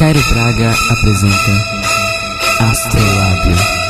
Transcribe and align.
Cairo 0.00 0.18
Braga 0.30 0.72
apresenta 0.88 1.52
Astrolábio. 2.58 3.89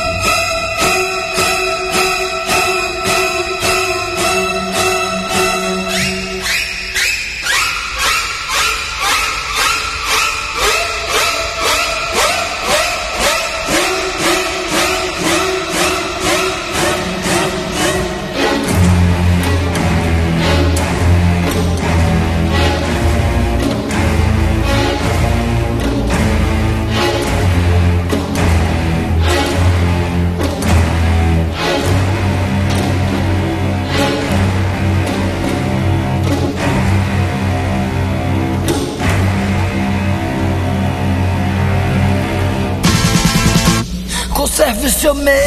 Conserve 45.11 45.27
seu 45.27 45.40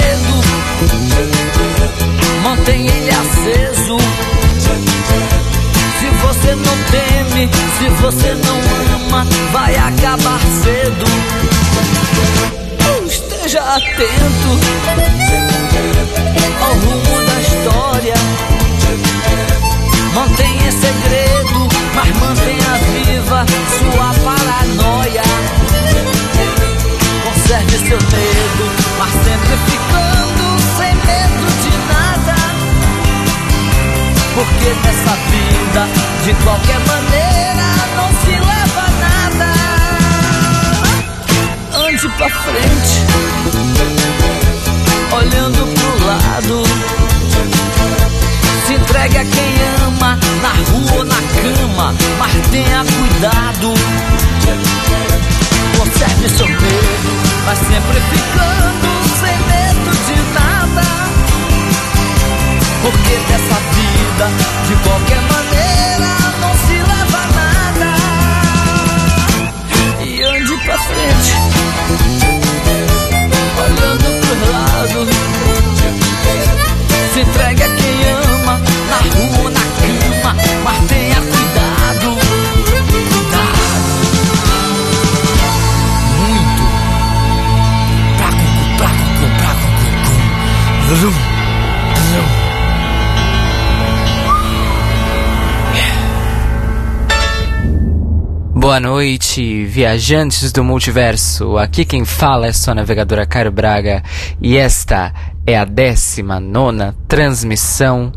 viajantes 99.43 100.53
do 100.53 100.63
multiverso. 100.63 101.59
Aqui 101.59 101.85
quem 101.85 102.05
fala 102.05 102.47
é 102.47 102.53
sua 102.53 102.75
navegadora 102.75 103.27
Cairo 103.27 103.51
Braga 103.51 104.03
e 104.41 104.57
esta 104.57 105.13
é 105.47 105.59
a 105.59 105.65
19 105.65 106.95
transmissão 107.09 108.13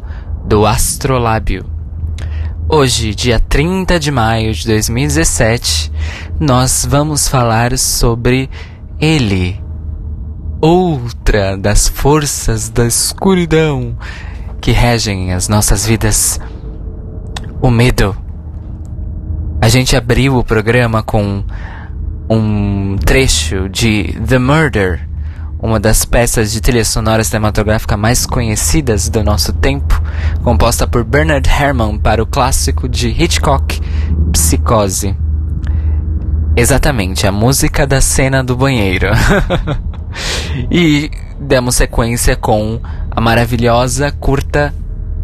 do 0.46 0.66
Astrolábio. 0.66 1.66
Hoje, 2.70 3.16
dia 3.16 3.40
30 3.40 4.00
de 4.00 4.12
maio 4.12 4.54
de 4.54 4.68
2017, 4.68 5.92
nós 6.40 6.86
vamos 6.88 7.28
falar 7.28 7.78
sobre 7.78 8.50
ele, 9.00 9.60
outra 10.62 11.58
das 11.58 11.88
forças 11.88 12.70
da 12.70 12.86
escuridão 12.86 13.98
que 14.60 14.72
regem 14.72 15.34
as 15.34 15.48
nossas 15.48 15.86
vidas, 15.86 16.40
o 17.62 17.72
medo. 17.72 18.27
A 19.68 19.70
gente 19.70 19.98
abriu 19.98 20.38
o 20.38 20.46
programa 20.46 21.04
com 21.04 21.44
um 22.30 22.96
trecho 23.04 23.68
de 23.68 24.18
The 24.26 24.40
Murder, 24.40 25.06
uma 25.60 25.78
das 25.78 26.06
peças 26.06 26.54
de 26.54 26.62
trilha 26.62 26.86
sonora 26.86 27.22
cinematográfica 27.22 27.98
mais 27.98 28.26
conhecidas 28.26 29.10
do 29.10 29.22
nosso 29.26 29.52
tempo, 29.52 30.02
composta 30.42 30.88
por 30.88 31.04
Bernard 31.04 31.50
Herrmann 31.50 32.00
para 32.00 32.24
o 32.24 32.26
clássico 32.26 32.88
de 32.88 33.10
Hitchcock, 33.10 33.82
Psicose. 34.32 35.14
Exatamente, 36.56 37.28
a 37.28 37.32
música 37.34 37.86
da 37.86 38.00
cena 38.00 38.42
do 38.42 38.56
banheiro. 38.56 39.08
e 40.72 41.12
demos 41.42 41.76
sequência 41.76 42.38
com 42.38 42.80
a 43.12 43.20
maravilhosa, 43.20 44.14
curta 44.14 44.74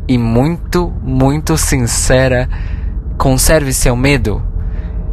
e 0.05 0.17
muito, 0.17 0.91
muito 1.01 1.57
sincera 1.57 2.49
Conserve 3.23 3.71
Seu 3.71 3.95
Medo, 3.95 4.43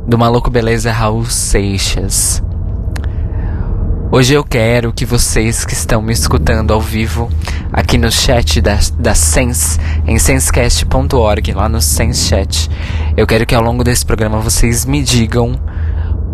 do 0.04 0.18
maluco 0.18 0.50
beleza 0.50 0.90
Raul 0.90 1.26
Seixas. 1.26 2.42
Hoje 4.10 4.34
eu 4.34 4.42
quero 4.42 4.92
que 4.92 5.06
vocês 5.06 5.64
que 5.64 5.74
estão 5.74 6.02
me 6.02 6.12
escutando 6.12 6.72
ao 6.72 6.80
vivo, 6.80 7.30
aqui 7.72 7.96
no 7.96 8.10
chat 8.10 8.60
da, 8.60 8.80
da 8.98 9.14
Sense, 9.14 9.78
em 10.08 10.18
sensecast.org, 10.18 11.52
lá 11.52 11.68
no 11.68 11.80
Sense 11.80 12.26
Chat, 12.26 12.68
eu 13.16 13.28
quero 13.28 13.46
que 13.46 13.54
ao 13.54 13.62
longo 13.62 13.84
desse 13.84 14.04
programa 14.04 14.40
vocês 14.40 14.84
me 14.84 15.04
digam 15.04 15.52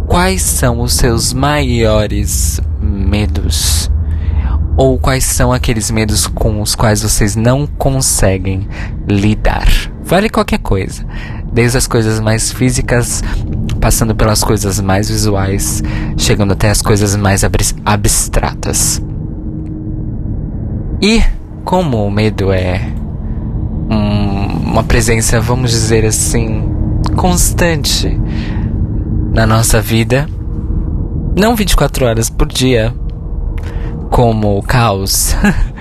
quais 0.06 0.40
são 0.40 0.80
os 0.80 0.94
seus 0.94 1.34
maiores 1.34 2.58
medos. 2.80 3.90
Ou 4.78 4.98
quais 4.98 5.24
são 5.24 5.52
aqueles 5.52 5.90
medos 5.90 6.26
com 6.26 6.62
os 6.62 6.74
quais 6.74 7.02
vocês 7.02 7.36
não 7.36 7.66
conseguem 7.66 8.66
lidar. 9.06 9.66
Vale 10.02 10.30
qualquer 10.30 10.58
coisa. 10.58 11.04
Desde 11.56 11.78
as 11.78 11.86
coisas 11.86 12.20
mais 12.20 12.52
físicas, 12.52 13.24
passando 13.80 14.14
pelas 14.14 14.44
coisas 14.44 14.78
mais 14.78 15.08
visuais, 15.08 15.82
chegando 16.18 16.52
até 16.52 16.68
as 16.68 16.82
coisas 16.82 17.16
mais 17.16 17.42
abstratas. 17.82 19.02
E 21.00 21.22
como 21.64 22.04
o 22.04 22.10
medo 22.10 22.52
é 22.52 22.92
um, 23.88 24.70
uma 24.70 24.84
presença, 24.84 25.40
vamos 25.40 25.70
dizer 25.70 26.04
assim, 26.04 26.62
constante 27.16 28.20
na 29.32 29.46
nossa 29.46 29.80
vida, 29.80 30.28
não 31.34 31.56
24 31.56 32.04
horas 32.04 32.28
por 32.28 32.48
dia, 32.48 32.94
como 34.10 34.58
o 34.58 34.62
caos, 34.62 35.36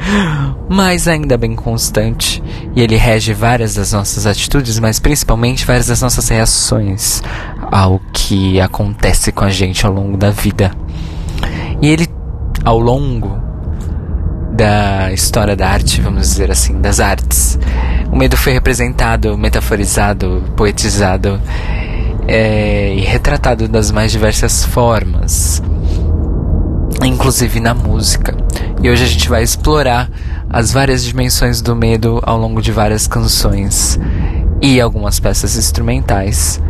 mas 0.69 1.07
ainda 1.07 1.37
bem 1.37 1.55
constante, 1.55 2.41
e 2.75 2.81
ele 2.81 2.95
rege 2.95 3.33
várias 3.33 3.75
das 3.75 3.93
nossas 3.93 4.25
atitudes, 4.25 4.79
mas 4.79 4.99
principalmente 4.99 5.65
várias 5.65 5.87
das 5.87 6.01
nossas 6.01 6.27
reações 6.27 7.21
ao 7.71 7.99
que 8.11 8.59
acontece 8.59 9.31
com 9.31 9.45
a 9.45 9.49
gente 9.49 9.85
ao 9.85 9.91
longo 9.91 10.17
da 10.17 10.31
vida. 10.31 10.71
E 11.81 11.87
ele, 11.87 12.07
ao 12.63 12.79
longo 12.79 13.39
da 14.51 15.11
história 15.11 15.55
da 15.55 15.69
arte, 15.69 16.01
vamos 16.01 16.21
dizer 16.21 16.49
assim, 16.49 16.79
das 16.79 16.99
artes, 16.99 17.59
o 18.11 18.15
medo 18.15 18.37
foi 18.37 18.53
representado, 18.53 19.37
metaforizado, 19.37 20.43
poetizado 20.55 21.41
é, 22.27 22.95
e 22.95 23.01
retratado 23.01 23.67
das 23.67 23.91
mais 23.91 24.11
diversas 24.11 24.63
formas 24.63 25.61
inclusive 27.03 27.59
na 27.59 27.73
música. 27.73 28.35
E 28.81 28.89
hoje 28.89 29.03
a 29.03 29.07
gente 29.07 29.27
vai 29.27 29.43
explorar 29.43 30.09
as 30.49 30.71
várias 30.71 31.03
dimensões 31.03 31.61
do 31.61 31.75
medo 31.75 32.21
ao 32.23 32.37
longo 32.37 32.61
de 32.61 32.71
várias 32.71 33.07
canções 33.07 33.99
e 34.61 34.79
algumas 34.79 35.19
peças 35.19 35.55
instrumentais. 35.57 36.61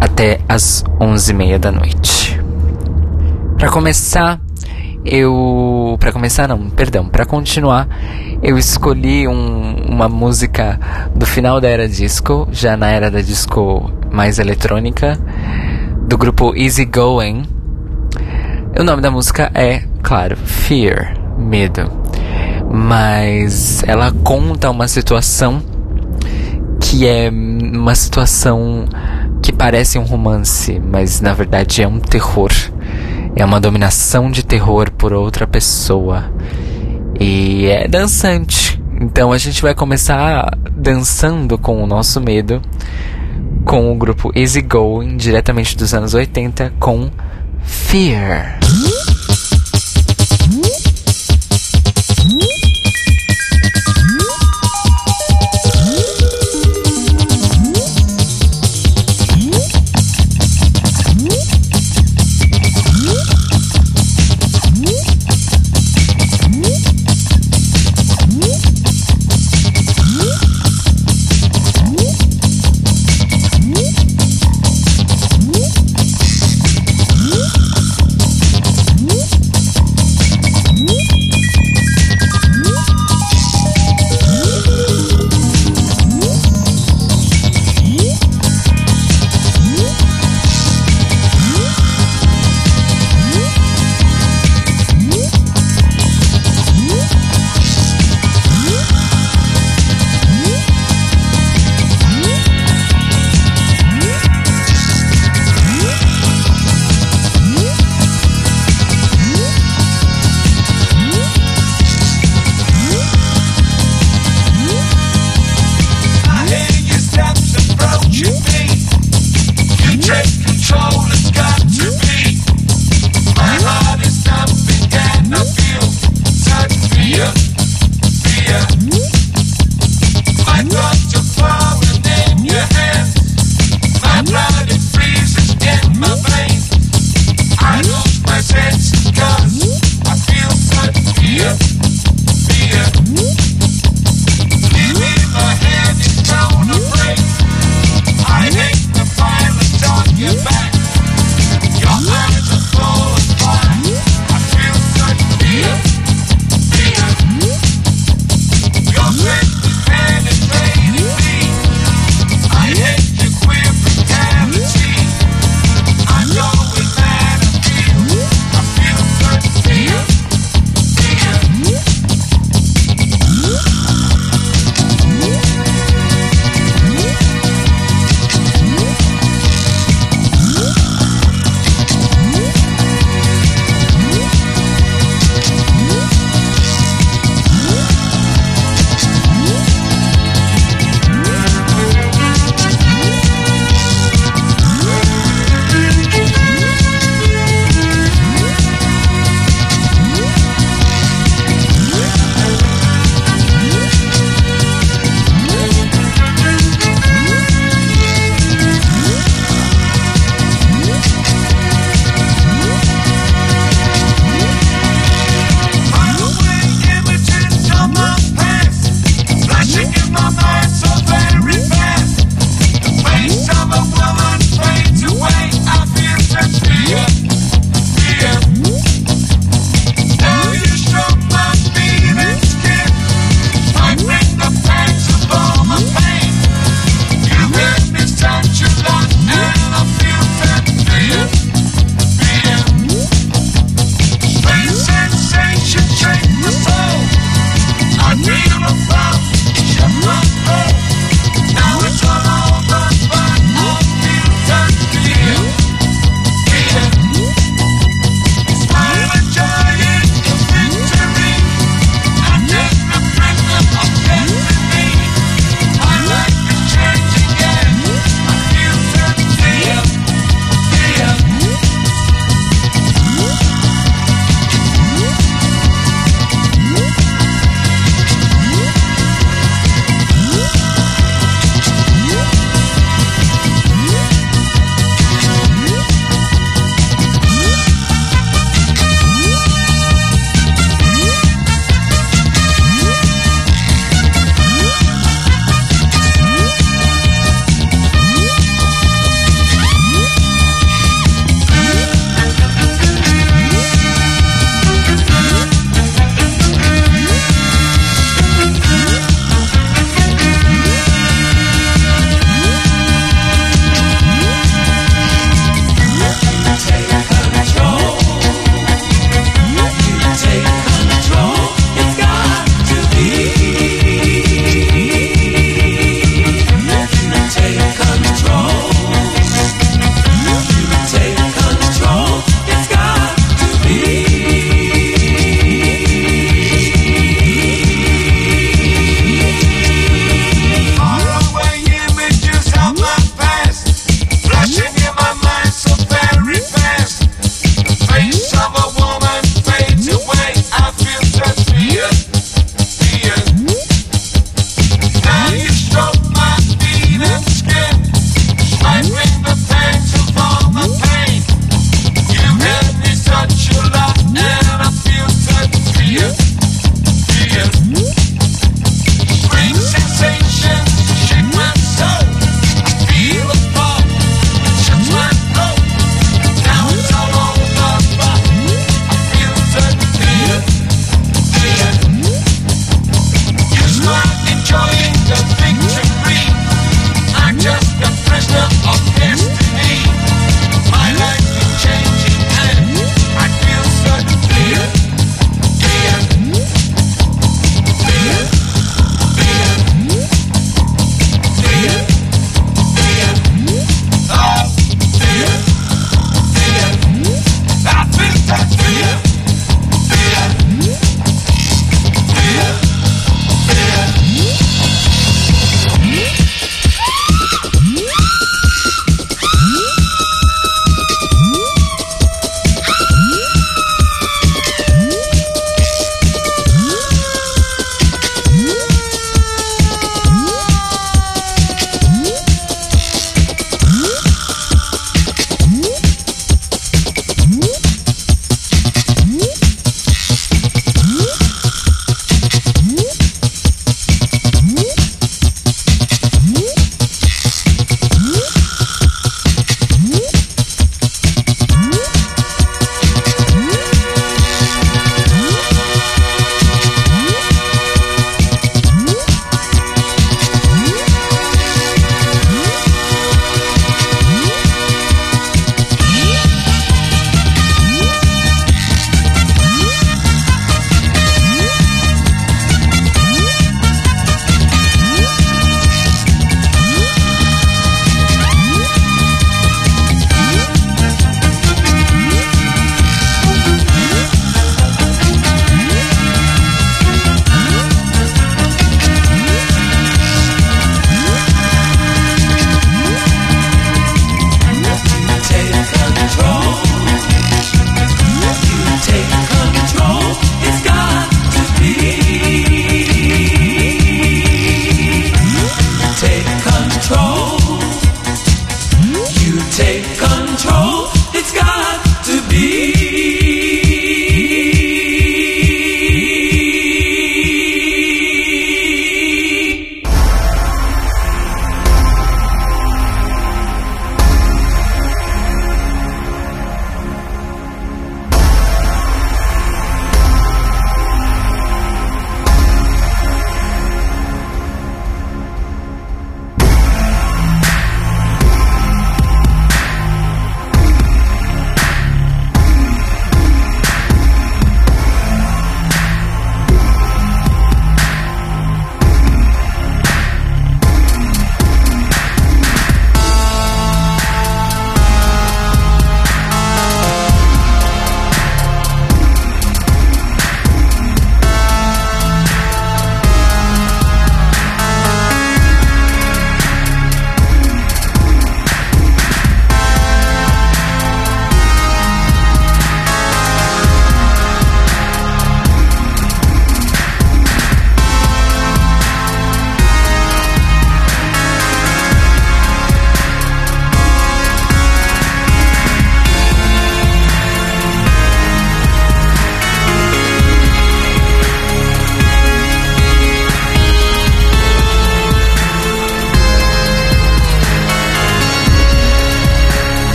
até 0.00 0.40
as 0.48 0.84
11h30 1.00 1.58
da 1.58 1.72
noite. 1.72 2.40
Para 3.58 3.68
começar, 3.68 4.40
eu. 5.04 5.96
Para 5.98 6.12
começar, 6.12 6.46
não, 6.48 6.70
perdão, 6.70 7.08
para 7.08 7.26
continuar, 7.26 7.88
eu 8.42 8.56
escolhi 8.56 9.26
um, 9.26 9.74
uma 9.88 10.08
música 10.08 10.78
do 11.14 11.26
final 11.26 11.60
da 11.60 11.68
era 11.68 11.88
disco, 11.88 12.48
já 12.52 12.76
na 12.76 12.88
era 12.88 13.10
da 13.10 13.20
disco 13.20 13.90
mais 14.10 14.38
eletrônica, 14.38 15.18
do 16.06 16.16
grupo 16.16 16.54
Easy 16.56 16.84
Going. 16.84 17.57
O 18.78 18.84
nome 18.84 19.02
da 19.02 19.10
música 19.10 19.50
é, 19.54 19.82
claro, 20.04 20.36
Fear, 20.36 21.12
Medo. 21.36 21.90
Mas 22.72 23.82
ela 23.82 24.12
conta 24.22 24.70
uma 24.70 24.86
situação 24.86 25.60
que 26.80 27.04
é 27.04 27.28
uma 27.28 27.96
situação 27.96 28.84
que 29.42 29.52
parece 29.52 29.98
um 29.98 30.04
romance, 30.04 30.78
mas 30.78 31.20
na 31.20 31.34
verdade 31.34 31.82
é 31.82 31.88
um 31.88 31.98
terror. 31.98 32.52
É 33.34 33.44
uma 33.44 33.60
dominação 33.60 34.30
de 34.30 34.44
terror 34.44 34.92
por 34.92 35.12
outra 35.12 35.44
pessoa. 35.44 36.30
E 37.18 37.66
é 37.66 37.88
dançante. 37.88 38.80
Então 39.00 39.32
a 39.32 39.38
gente 39.38 39.60
vai 39.60 39.74
começar 39.74 40.56
dançando 40.70 41.58
com 41.58 41.82
o 41.82 41.86
nosso 41.86 42.20
medo 42.20 42.62
com 43.64 43.90
o 43.90 43.96
grupo 43.96 44.30
Easy 44.36 44.62
Going, 44.62 45.16
diretamente 45.16 45.76
dos 45.76 45.92
anos 45.92 46.14
80, 46.14 46.74
com 46.78 47.10
Fear. 47.60 48.57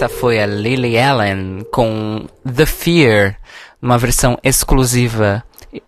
Esta 0.00 0.16
foi 0.16 0.42
a 0.42 0.46
Lily 0.46 0.98
Allen 0.98 1.66
com 1.70 2.26
The 2.42 2.64
Fear, 2.64 3.36
uma 3.82 3.98
versão 3.98 4.38
exclusiva 4.42 5.44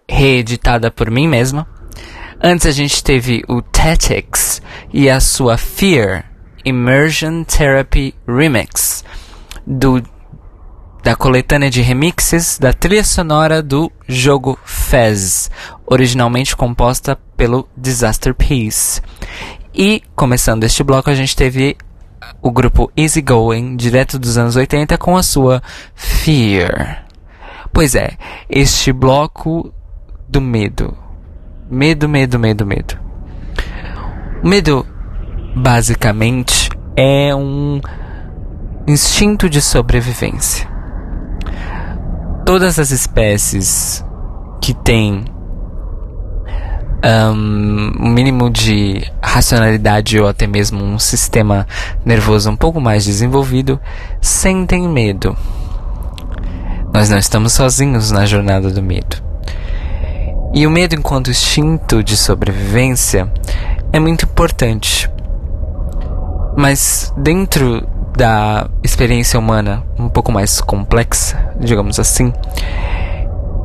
reeditada 0.07 0.91
por 0.91 1.11
mim 1.11 1.27
mesma. 1.27 1.67
Antes 2.39 2.67
a 2.67 2.73
gente 2.73 3.03
teve 3.03 3.43
o 3.49 3.63
Tactics 3.63 4.61
e 4.93 5.09
a 5.09 5.19
sua 5.19 5.57
Fear 5.57 6.27
Immersion 6.63 7.43
Therapy 7.45 8.15
Remix 8.29 9.03
do 9.67 10.03
da 11.03 11.17
coletânea 11.17 11.71
de 11.71 11.81
remixes 11.81 12.59
da 12.59 12.75
trilha 12.75 13.05
sonora 13.05 13.63
do 13.63 13.91
jogo 14.07 14.59
Fez, 14.63 15.51
originalmente 15.87 16.55
composta 16.55 17.19
pelo 17.35 17.67
Disaster 17.75 18.35
Peace. 18.35 19.01
E 19.75 20.03
começando 20.15 20.65
este 20.65 20.83
bloco 20.83 21.09
a 21.09 21.15
gente 21.15 21.35
teve 21.35 21.79
o 22.43 22.51
grupo 22.51 22.91
Easy 22.97 23.23
Going, 23.23 23.77
direto 23.77 24.19
dos 24.19 24.37
anos 24.37 24.57
80, 24.57 24.99
com 24.99 25.17
a 25.17 25.23
sua 25.23 25.63
Fear. 25.95 27.05
Pois 27.73 27.95
é, 27.95 28.19
este 28.51 28.93
bloco 28.93 29.73
do 30.29 30.41
medo. 30.41 30.97
Medo, 31.71 32.09
medo, 32.09 32.39
medo, 32.39 32.67
medo. 32.67 32.99
O 34.43 34.49
medo, 34.49 34.85
basicamente, 35.55 36.69
é 36.97 37.35
um 37.35 37.81
instinto 38.87 39.49
de 39.49 39.63
sobrevivência. 39.63 40.69
Todas 42.45 42.79
as 42.79 42.91
espécies 42.91 44.05
que 44.61 44.75
têm 44.75 45.25
um, 47.05 48.11
mínimo 48.13 48.49
de 48.49 49.11
racionalidade 49.21 50.21
ou 50.21 50.29
até 50.29 50.47
mesmo 50.47 50.83
um 50.85 50.99
sistema 50.99 51.67
nervoso 52.05 52.51
um 52.51 52.57
pouco 52.57 52.81
mais 52.81 53.05
desenvolvido 53.05 53.81
sentem 54.21 54.89
medo. 54.89 55.37
Nós 56.93 57.09
não 57.09 57.19
estamos 57.19 57.55
sozinhos 57.55 58.11
na 58.11 58.27
jornada 58.27 58.71
do 58.71 58.83
medo. 58.83 59.17
E 60.55 60.67
o 60.67 60.71
medo, 60.71 60.95
enquanto 60.95 61.31
instinto 61.31 62.05
de 62.05 62.17
sobrevivência, 62.17 63.33
é 63.93 63.99
muito 63.99 64.27
importante. 64.27 65.11
Mas 66.55 67.13
dentro 67.17 67.87
da 68.15 68.69
experiência 68.83 69.39
humana 69.39 69.83
um 69.99 70.11
pouco 70.11 70.31
mais 70.31 70.61
complexa, 70.61 71.55
digamos 71.59 71.99
assim, 71.99 72.31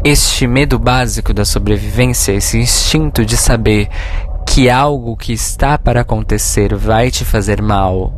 este 0.07 0.47
medo 0.47 0.79
básico 0.79 1.33
da 1.33 1.43
sobrevivência, 1.43 2.31
esse 2.31 2.57
instinto 2.57 3.25
de 3.25 3.35
saber 3.35 3.89
que 4.45 4.69
algo 4.69 5.17
que 5.17 5.33
está 5.33 5.77
para 5.77 5.99
acontecer 5.99 6.73
vai 6.73 7.11
te 7.11 7.25
fazer 7.25 7.61
mal, 7.61 8.13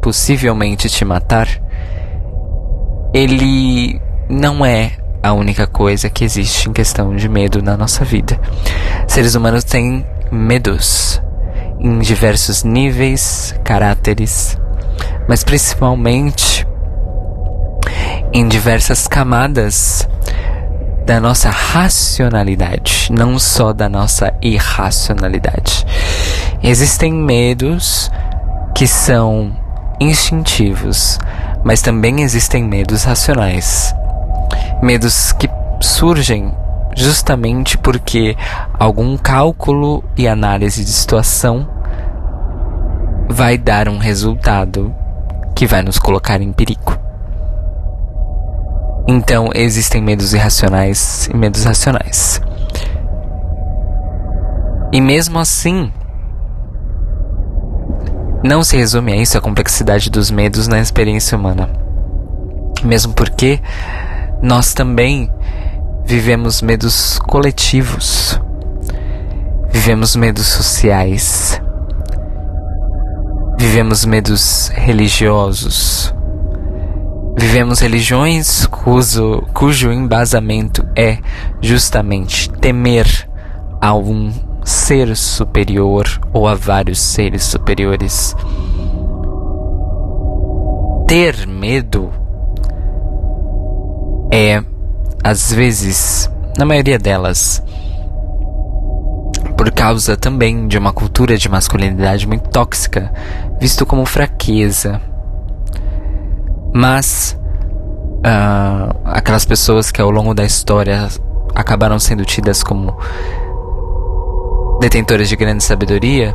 possivelmente 0.00 0.88
te 0.88 1.04
matar, 1.04 1.48
ele 3.12 4.00
não 4.28 4.64
é 4.64 4.92
a 5.20 5.32
única 5.32 5.66
coisa 5.66 6.08
que 6.08 6.22
existe 6.24 6.68
em 6.68 6.72
questão 6.72 7.16
de 7.16 7.28
medo 7.28 7.60
na 7.60 7.76
nossa 7.76 8.04
vida. 8.04 8.40
Seres 9.08 9.34
humanos 9.34 9.64
têm 9.64 10.06
medos 10.30 11.20
em 11.80 11.98
diversos 11.98 12.62
níveis, 12.62 13.52
caráteres, 13.64 14.56
mas 15.28 15.42
principalmente 15.42 16.64
em 18.32 18.46
diversas 18.46 19.08
camadas 19.08 20.08
da 21.04 21.20
nossa 21.20 21.50
racionalidade, 21.50 23.08
não 23.10 23.38
só 23.38 23.72
da 23.72 23.88
nossa 23.88 24.32
irracionalidade. 24.40 25.84
Existem 26.62 27.12
medos 27.12 28.10
que 28.74 28.86
são 28.86 29.54
instintivos, 30.00 31.18
mas 31.62 31.82
também 31.82 32.22
existem 32.22 32.64
medos 32.64 33.04
racionais. 33.04 33.94
Medos 34.82 35.32
que 35.32 35.48
surgem 35.80 36.54
justamente 36.96 37.76
porque 37.76 38.36
algum 38.78 39.16
cálculo 39.16 40.02
e 40.16 40.26
análise 40.26 40.84
de 40.84 40.90
situação 40.90 41.68
vai 43.28 43.58
dar 43.58 43.88
um 43.88 43.98
resultado 43.98 44.94
que 45.54 45.66
vai 45.66 45.82
nos 45.82 45.98
colocar 45.98 46.40
em 46.40 46.52
perigo. 46.52 47.03
Então, 49.06 49.50
existem 49.54 50.02
medos 50.02 50.32
irracionais 50.32 51.28
e 51.32 51.36
medos 51.36 51.64
racionais. 51.64 52.40
E 54.92 55.00
mesmo 55.00 55.38
assim, 55.38 55.92
não 58.44 58.62
se 58.62 58.76
resume 58.76 59.12
a 59.12 59.16
isso 59.16 59.36
a 59.36 59.40
complexidade 59.40 60.08
dos 60.08 60.30
medos 60.30 60.68
na 60.68 60.78
experiência 60.78 61.36
humana. 61.36 61.68
Mesmo 62.82 63.12
porque 63.12 63.60
nós 64.42 64.72
também 64.72 65.30
vivemos 66.04 66.62
medos 66.62 67.18
coletivos, 67.20 68.40
vivemos 69.70 70.14
medos 70.14 70.46
sociais, 70.46 71.60
vivemos 73.58 74.04
medos 74.04 74.68
religiosos, 74.74 76.14
vivemos 77.36 77.80
religiões 77.80 78.66
cujo, 78.66 79.42
cujo 79.52 79.92
embasamento 79.92 80.86
é 80.96 81.18
justamente 81.60 82.48
temer 82.50 83.06
a 83.80 83.94
um 83.94 84.32
ser 84.64 85.14
superior 85.16 86.06
ou 86.32 86.48
a 86.48 86.54
vários 86.54 87.00
seres 87.00 87.44
superiores. 87.44 88.34
Ter 91.06 91.46
medo 91.46 92.10
é, 94.32 94.62
às 95.22 95.52
vezes, 95.52 96.30
na 96.56 96.64
maioria 96.64 96.98
delas, 96.98 97.62
por 99.56 99.70
causa 99.70 100.16
também 100.16 100.66
de 100.66 100.76
uma 100.76 100.92
cultura 100.92 101.36
de 101.36 101.48
masculinidade 101.48 102.26
muito 102.26 102.48
tóxica, 102.50 103.12
visto 103.60 103.86
como 103.86 104.04
fraqueza. 104.04 105.00
Mas 106.74 107.38
uh, 108.18 108.98
aquelas 109.04 109.44
pessoas 109.44 109.92
que 109.92 110.00
ao 110.00 110.10
longo 110.10 110.34
da 110.34 110.44
história 110.44 111.08
acabaram 111.54 112.00
sendo 112.00 112.24
tidas 112.24 112.64
como 112.64 112.96
detentoras 114.80 115.28
de 115.28 115.36
grande 115.36 115.62
sabedoria, 115.62 116.34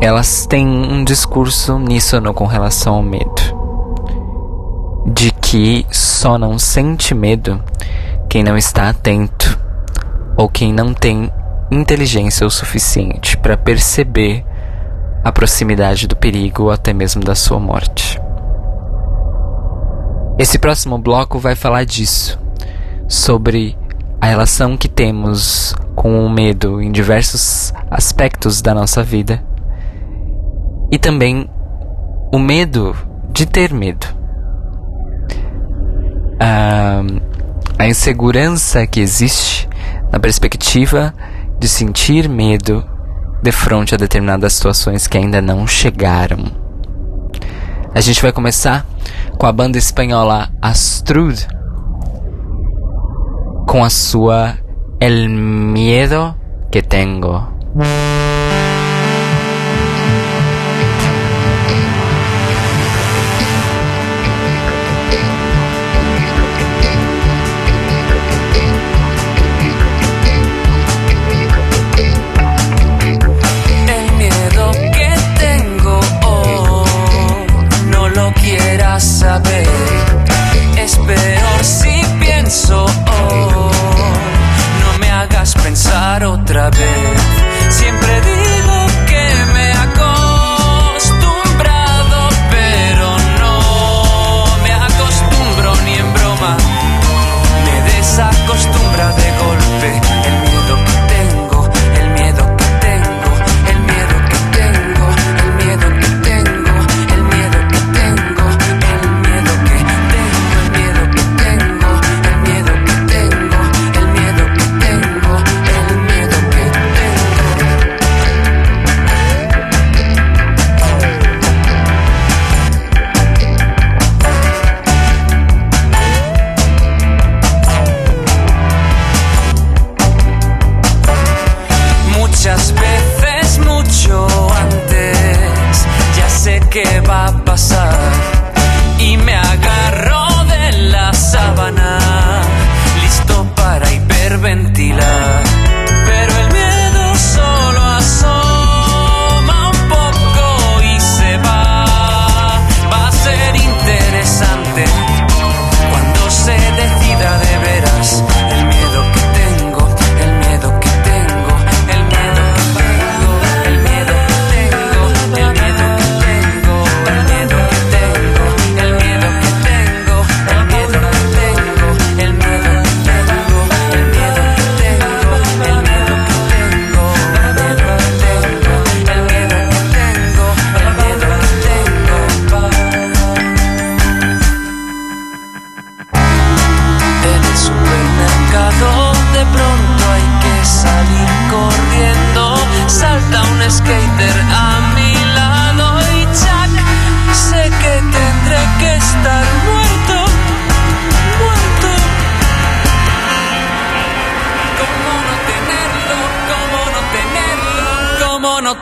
elas 0.00 0.46
têm 0.46 0.66
um 0.66 1.04
discurso 1.04 1.76
uníssono 1.76 2.34
com 2.34 2.44
relação 2.44 2.96
ao 2.96 3.02
medo. 3.04 3.56
De 5.06 5.30
que 5.30 5.86
só 5.92 6.36
não 6.36 6.58
sente 6.58 7.14
medo 7.14 7.62
quem 8.28 8.42
não 8.42 8.56
está 8.56 8.88
atento 8.88 9.56
ou 10.36 10.48
quem 10.48 10.72
não 10.72 10.92
tem 10.92 11.32
inteligência 11.70 12.44
o 12.44 12.50
suficiente 12.50 13.36
para 13.36 13.56
perceber 13.56 14.44
a 15.22 15.30
proximidade 15.30 16.08
do 16.08 16.16
perigo 16.16 16.64
ou 16.64 16.70
até 16.72 16.92
mesmo 16.92 17.22
da 17.22 17.36
sua 17.36 17.60
morte. 17.60 18.25
Esse 20.38 20.58
próximo 20.58 20.98
bloco 20.98 21.38
vai 21.38 21.54
falar 21.54 21.84
disso, 21.84 22.38
sobre 23.08 23.76
a 24.20 24.26
relação 24.26 24.76
que 24.76 24.88
temos 24.88 25.74
com 25.94 26.26
o 26.26 26.28
medo 26.28 26.82
em 26.82 26.92
diversos 26.92 27.72
aspectos 27.90 28.60
da 28.60 28.74
nossa 28.74 29.02
vida 29.02 29.42
e 30.90 30.98
também 30.98 31.48
o 32.32 32.38
medo 32.38 32.94
de 33.32 33.46
ter 33.46 33.72
medo. 33.72 34.06
Ah, 36.38 37.02
a 37.78 37.86
insegurança 37.86 38.86
que 38.86 39.00
existe 39.00 39.66
na 40.12 40.20
perspectiva 40.20 41.14
de 41.58 41.66
sentir 41.66 42.28
medo 42.28 42.84
de 43.42 43.52
frente 43.52 43.94
a 43.94 43.98
determinadas 43.98 44.52
situações 44.52 45.06
que 45.06 45.16
ainda 45.16 45.40
não 45.40 45.66
chegaram. 45.66 46.44
A 47.94 48.00
gente 48.00 48.20
vai 48.20 48.32
começar 48.32 48.86
com 49.38 49.46
a 49.46 49.52
banda 49.52 49.78
espanhola 49.78 50.50
Astrud 50.60 51.46
com 53.66 53.84
a 53.84 53.90
sua 53.90 54.58
El 55.00 55.28
miedo 55.28 56.36
que 56.70 56.82
tengo. 56.82 57.46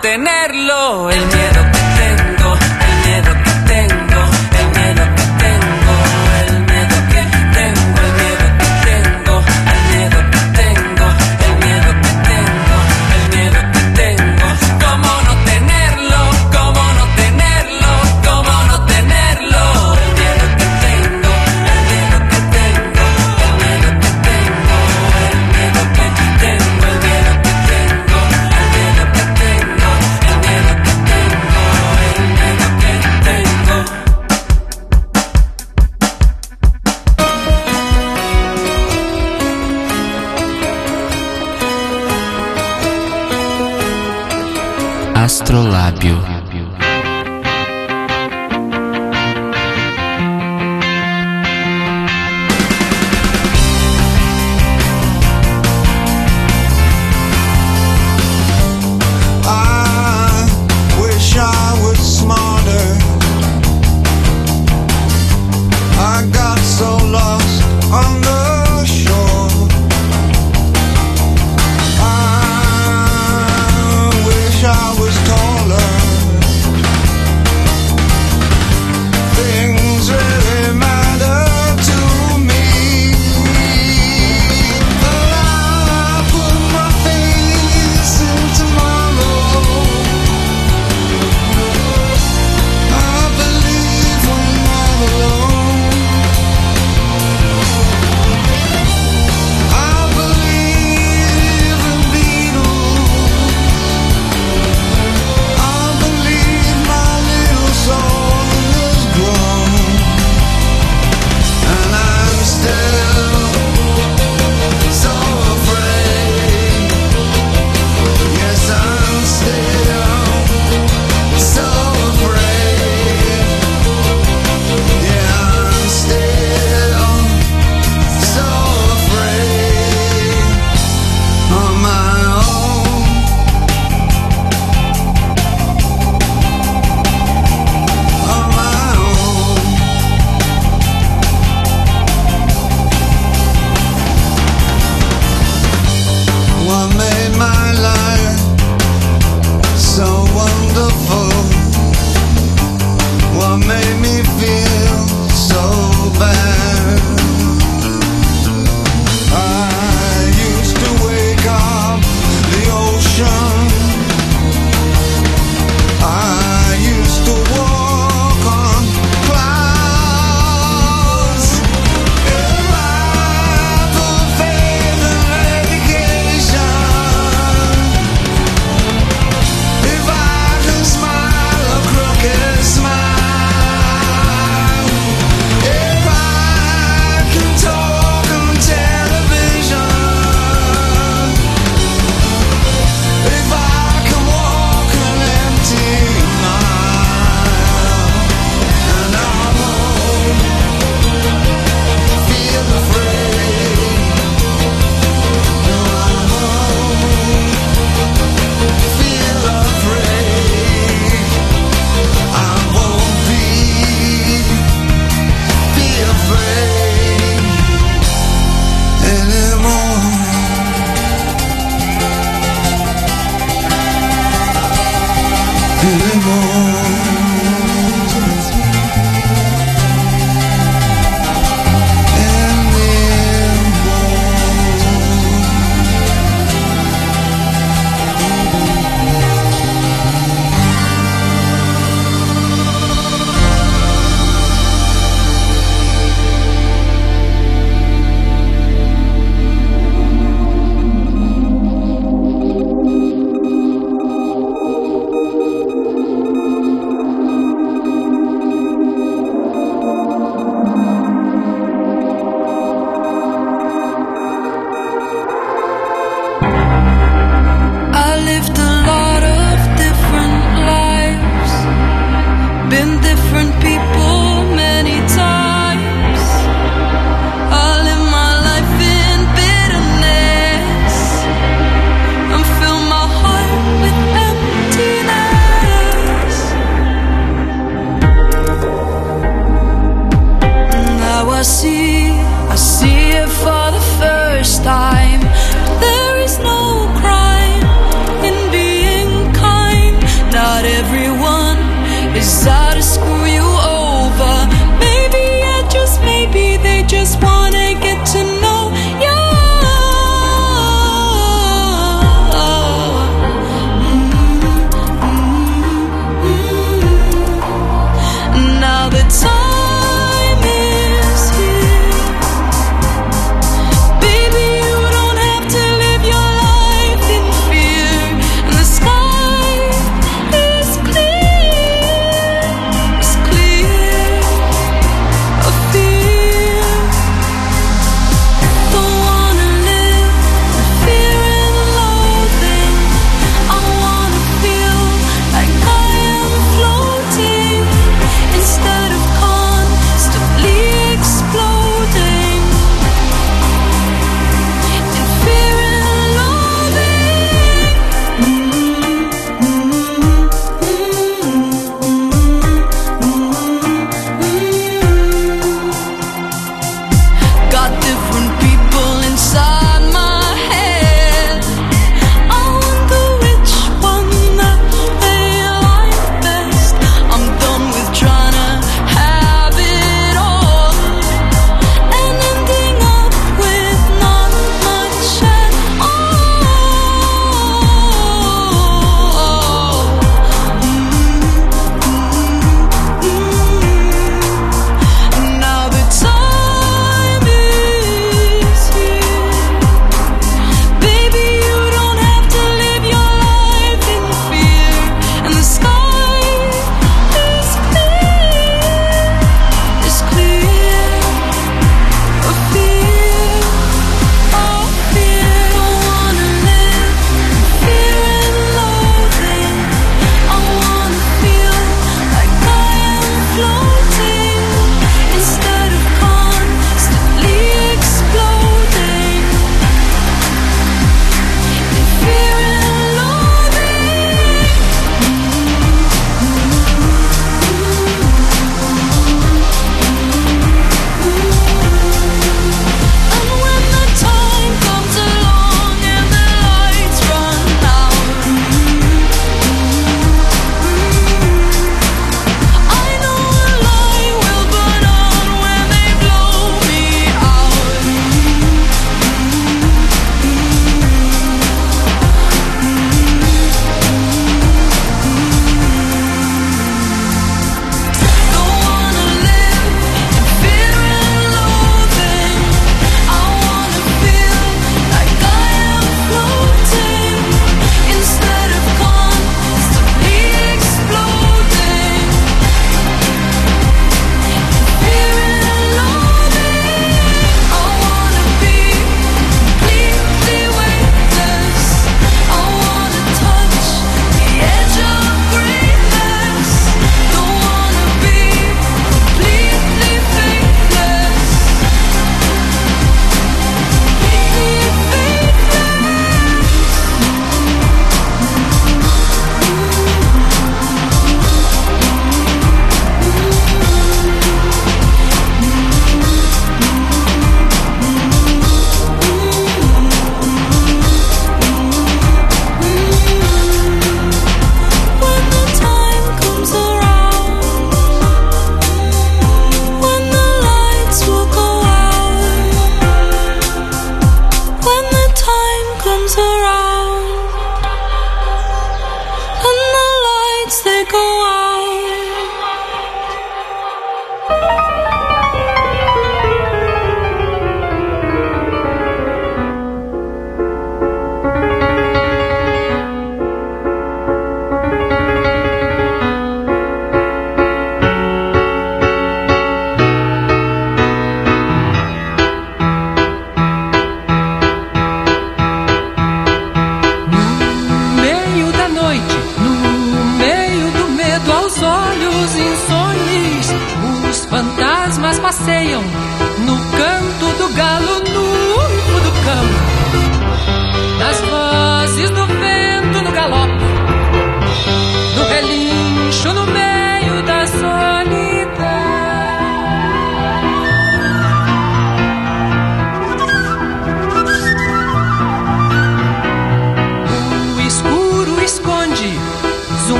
tenerlo. 0.00 1.10
El 1.10 1.26
miedo 1.26 1.53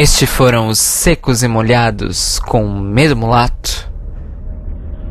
Estes 0.00 0.30
foram 0.30 0.68
os 0.68 0.78
secos 0.78 1.42
e 1.42 1.46
molhados 1.46 2.38
com 2.38 2.66
Medo 2.66 3.14
Mulato. 3.14 3.86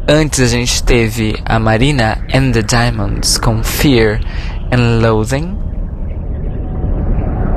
Antes 0.07 0.39
a 0.39 0.47
gente 0.47 0.81
teve 0.81 1.35
a 1.45 1.59
Marina 1.59 2.17
and 2.33 2.53
the 2.53 2.63
Diamonds 2.63 3.37
com 3.37 3.63
Fear 3.63 4.19
and 4.71 4.99
Loathing. 4.99 5.55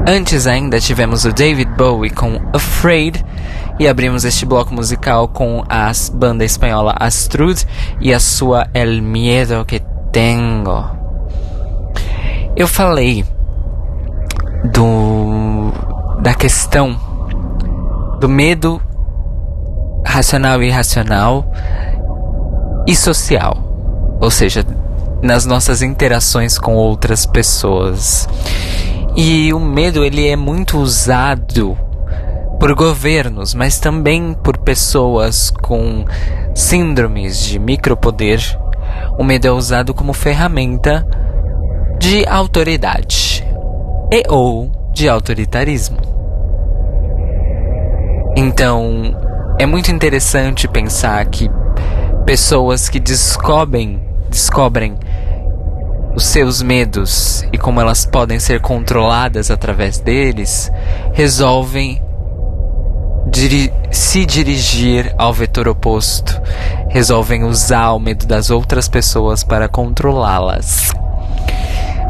Antes 0.06 0.46
ainda 0.46 0.78
tivemos 0.78 1.24
o 1.24 1.32
David 1.32 1.70
Bowie 1.74 2.10
com 2.10 2.38
Afraid. 2.54 3.24
E 3.80 3.88
abrimos 3.88 4.26
este 4.26 4.44
bloco 4.44 4.74
musical 4.74 5.26
com 5.26 5.64
a 5.70 5.90
banda 6.12 6.44
espanhola 6.44 6.94
Astrud 7.00 7.66
e 7.98 8.12
a 8.12 8.20
sua 8.20 8.66
El 8.74 9.00
Miedo 9.00 9.64
que 9.64 9.80
Tengo. 10.12 10.84
Eu 12.54 12.68
falei 12.68 13.24
do 14.70 15.72
da 16.20 16.34
questão 16.34 17.11
do 18.22 18.28
medo 18.28 18.80
racional 20.06 20.62
e 20.62 20.68
irracional 20.68 21.44
e 22.86 22.94
social, 22.94 24.16
ou 24.20 24.30
seja, 24.30 24.64
nas 25.20 25.44
nossas 25.44 25.82
interações 25.82 26.56
com 26.56 26.76
outras 26.76 27.26
pessoas. 27.26 28.28
E 29.16 29.52
o 29.52 29.58
medo 29.58 30.04
ele 30.04 30.28
é 30.28 30.36
muito 30.36 30.78
usado 30.78 31.76
por 32.60 32.72
governos, 32.76 33.54
mas 33.54 33.80
também 33.80 34.34
por 34.34 34.56
pessoas 34.58 35.50
com 35.50 36.04
síndromes 36.54 37.44
de 37.44 37.58
micropoder. 37.58 38.40
O 39.18 39.24
medo 39.24 39.48
é 39.48 39.50
usado 39.50 39.92
como 39.92 40.12
ferramenta 40.12 41.04
de 41.98 42.24
autoridade 42.28 43.44
e 44.12 44.22
ou 44.28 44.70
de 44.92 45.08
autoritarismo. 45.08 46.11
Então, 48.36 49.14
é 49.58 49.66
muito 49.66 49.90
interessante 49.90 50.66
pensar 50.66 51.24
que 51.26 51.50
pessoas 52.24 52.88
que 52.88 52.98
descobrem, 52.98 54.02
descobrem 54.28 54.96
os 56.14 56.24
seus 56.24 56.62
medos 56.62 57.44
e 57.52 57.58
como 57.58 57.80
elas 57.80 58.06
podem 58.06 58.38
ser 58.38 58.60
controladas 58.60 59.50
através 59.50 59.98
deles, 59.98 60.70
resolvem 61.12 62.02
diri 63.30 63.72
se 63.90 64.26
dirigir 64.26 65.14
ao 65.16 65.32
vetor 65.32 65.68
oposto, 65.68 66.40
resolvem 66.88 67.44
usar 67.44 67.92
o 67.92 67.98
medo 67.98 68.26
das 68.26 68.50
outras 68.50 68.88
pessoas 68.88 69.42
para 69.44 69.68
controlá-las. 69.68 70.92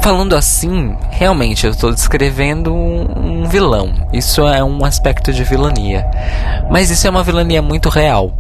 Falando 0.03 0.35
assim, 0.35 0.97
realmente 1.13 1.65
eu 1.65 1.71
estou 1.71 1.93
descrevendo 1.93 2.75
um, 2.75 3.45
vilão. 3.45 3.93
Isso 4.13 4.45
é 4.45 4.63
um 4.63 4.85
aspecto 4.85 5.33
de 5.33 5.45
vilania. 5.45 6.05
Mas 6.69 6.91
isso 6.91 7.07
é 7.07 7.11
uma 7.11 7.23
vilania 7.23 7.63
muito 7.63 7.89
real. 7.89 8.33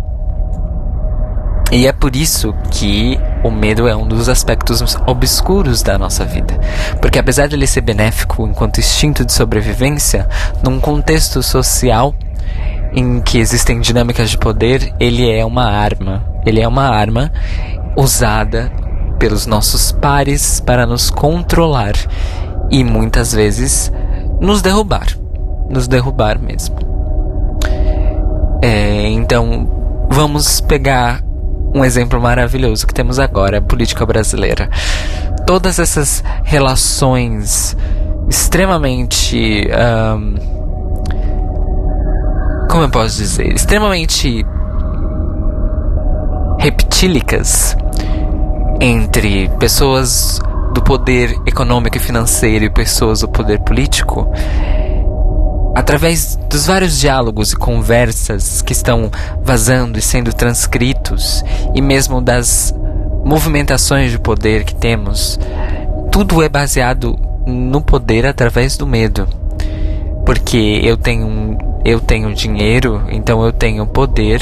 E 1.71 1.87
é 1.87 1.93
por 1.93 2.17
isso 2.17 2.53
que 2.69 3.17
o 3.45 3.51
medo 3.51 3.87
é 3.87 3.95
um 3.95 4.09
dos 4.09 4.29
aspectos 4.29 4.83
obscuros 5.07 5.85
da 5.85 5.97
nossa 5.97 6.25
vida. 6.25 6.59
Porque 7.01 7.21
apesar 7.21 7.47
de 7.47 7.55
ele 7.55 7.69
ser 7.69 7.83
benéfico 7.83 8.45
enquanto 8.45 8.81
instinto 8.81 9.25
de 9.25 9.33
sobrevivência, 9.33 10.29
num 10.65 10.81
contexto 10.81 11.45
social 11.45 12.13
em 12.93 13.21
que 13.21 13.39
existem 13.39 13.81
dinâmicas 13.81 14.31
de 14.31 14.37
poder, 14.37 14.93
ele 14.99 15.31
é 15.31 15.45
uma 15.45 15.71
arma. 15.71 16.25
Ele 16.45 16.61
é 16.61 16.67
uma 16.67 16.89
arma 16.89 17.31
usada 17.97 18.73
pelos 19.23 19.47
nossos 19.47 19.93
pares 19.93 20.59
para 20.59 20.85
nos 20.85 21.09
controlar 21.09 21.93
e 22.73 22.83
muitas 22.83 23.33
vezes 23.33 23.93
nos 24.41 24.61
derrubar. 24.61 25.17
Nos 25.71 25.87
derrubar 25.87 26.41
mesmo. 26.41 26.75
É, 28.61 29.07
então, 29.11 29.71
vamos 30.11 30.61
pegar 30.61 31.23
um 31.73 31.85
exemplo 31.85 32.21
maravilhoso 32.21 32.85
que 32.85 32.93
temos 32.93 33.21
agora, 33.21 33.59
a 33.59 33.63
política 33.63 34.05
brasileira. 34.05 34.69
Todas 35.47 35.79
essas 35.79 36.25
relações 36.43 37.77
extremamente. 38.29 39.69
ahn, 39.73 40.35
como 42.69 42.83
eu 42.83 42.91
posso 42.91 43.19
dizer? 43.19 43.55
Extremamente 43.55 44.45
reptílicas 46.59 47.77
entre 48.83 49.49
pessoas 49.61 50.41
do 50.75 50.83
poder 50.83 51.41
econômico 51.47 51.97
e 51.97 52.01
financeiro 52.01 52.65
e 52.65 52.71
pessoas 52.71 53.21
do 53.21 53.29
poder 53.29 53.61
político, 53.61 54.29
através 55.73 56.37
dos 56.51 56.67
vários 56.67 56.99
diálogos 56.99 57.53
e 57.53 57.57
conversas 57.57 58.61
que 58.61 58.73
estão 58.73 59.09
vazando 59.45 60.01
e 60.01 60.03
sendo 60.03 60.33
transcritos, 60.33 61.45
e 61.73 61.81
mesmo 61.81 62.21
das 62.21 62.75
movimentações 63.25 64.11
de 64.11 64.19
poder 64.19 64.65
que 64.65 64.75
temos, 64.75 65.39
tudo 66.11 66.43
é 66.43 66.49
baseado 66.49 67.17
no 67.47 67.81
poder 67.81 68.27
através 68.27 68.77
do 68.77 68.85
medo. 68.85 69.29
Porque 70.27 70.81
eu 70.83 70.97
tenho 70.97 71.57
eu 71.85 72.01
tenho 72.01 72.35
dinheiro, 72.35 73.03
então 73.11 73.45
eu 73.45 73.53
tenho 73.53 73.87
poder 73.87 74.41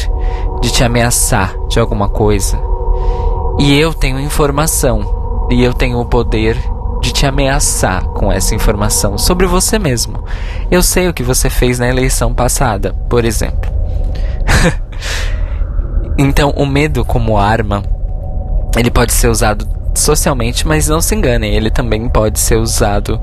de 0.63 0.71
te 0.71 0.83
ameaçar 0.83 1.55
de 1.69 1.79
alguma 1.79 2.09
coisa. 2.09 2.70
E 3.63 3.79
eu 3.79 3.93
tenho 3.93 4.19
informação, 4.19 5.47
e 5.51 5.63
eu 5.63 5.75
tenho 5.75 6.01
o 6.01 6.07
poder 6.07 6.57
de 7.03 7.13
te 7.13 7.27
ameaçar 7.27 8.03
com 8.07 8.33
essa 8.33 8.55
informação 8.55 9.19
sobre 9.19 9.47
você 9.47 9.79
mesmo. 9.79 10.25
Eu 10.71 10.83
sei 10.83 11.11
o 11.11 11.13
que 11.13 11.23
você 11.23 11.51
fez 11.51 11.79
na 11.79 11.87
eleição 11.87 12.33
passada, 12.33 12.95
por 13.07 13.23
exemplo. 13.23 13.71
então, 16.17 16.55
o 16.57 16.65
medo 16.65 17.05
como 17.05 17.37
arma, 17.37 17.83
ele 18.79 18.91
pode 18.91 19.13
ser 19.13 19.29
usado 19.29 19.69
socialmente, 19.95 20.67
mas 20.67 20.89
não 20.89 21.03
se 21.03 21.15
enganem, 21.15 21.55
ele 21.55 21.71
também 21.71 22.09
pode 22.09 22.41
ser 22.41 22.57
usado 22.57 23.21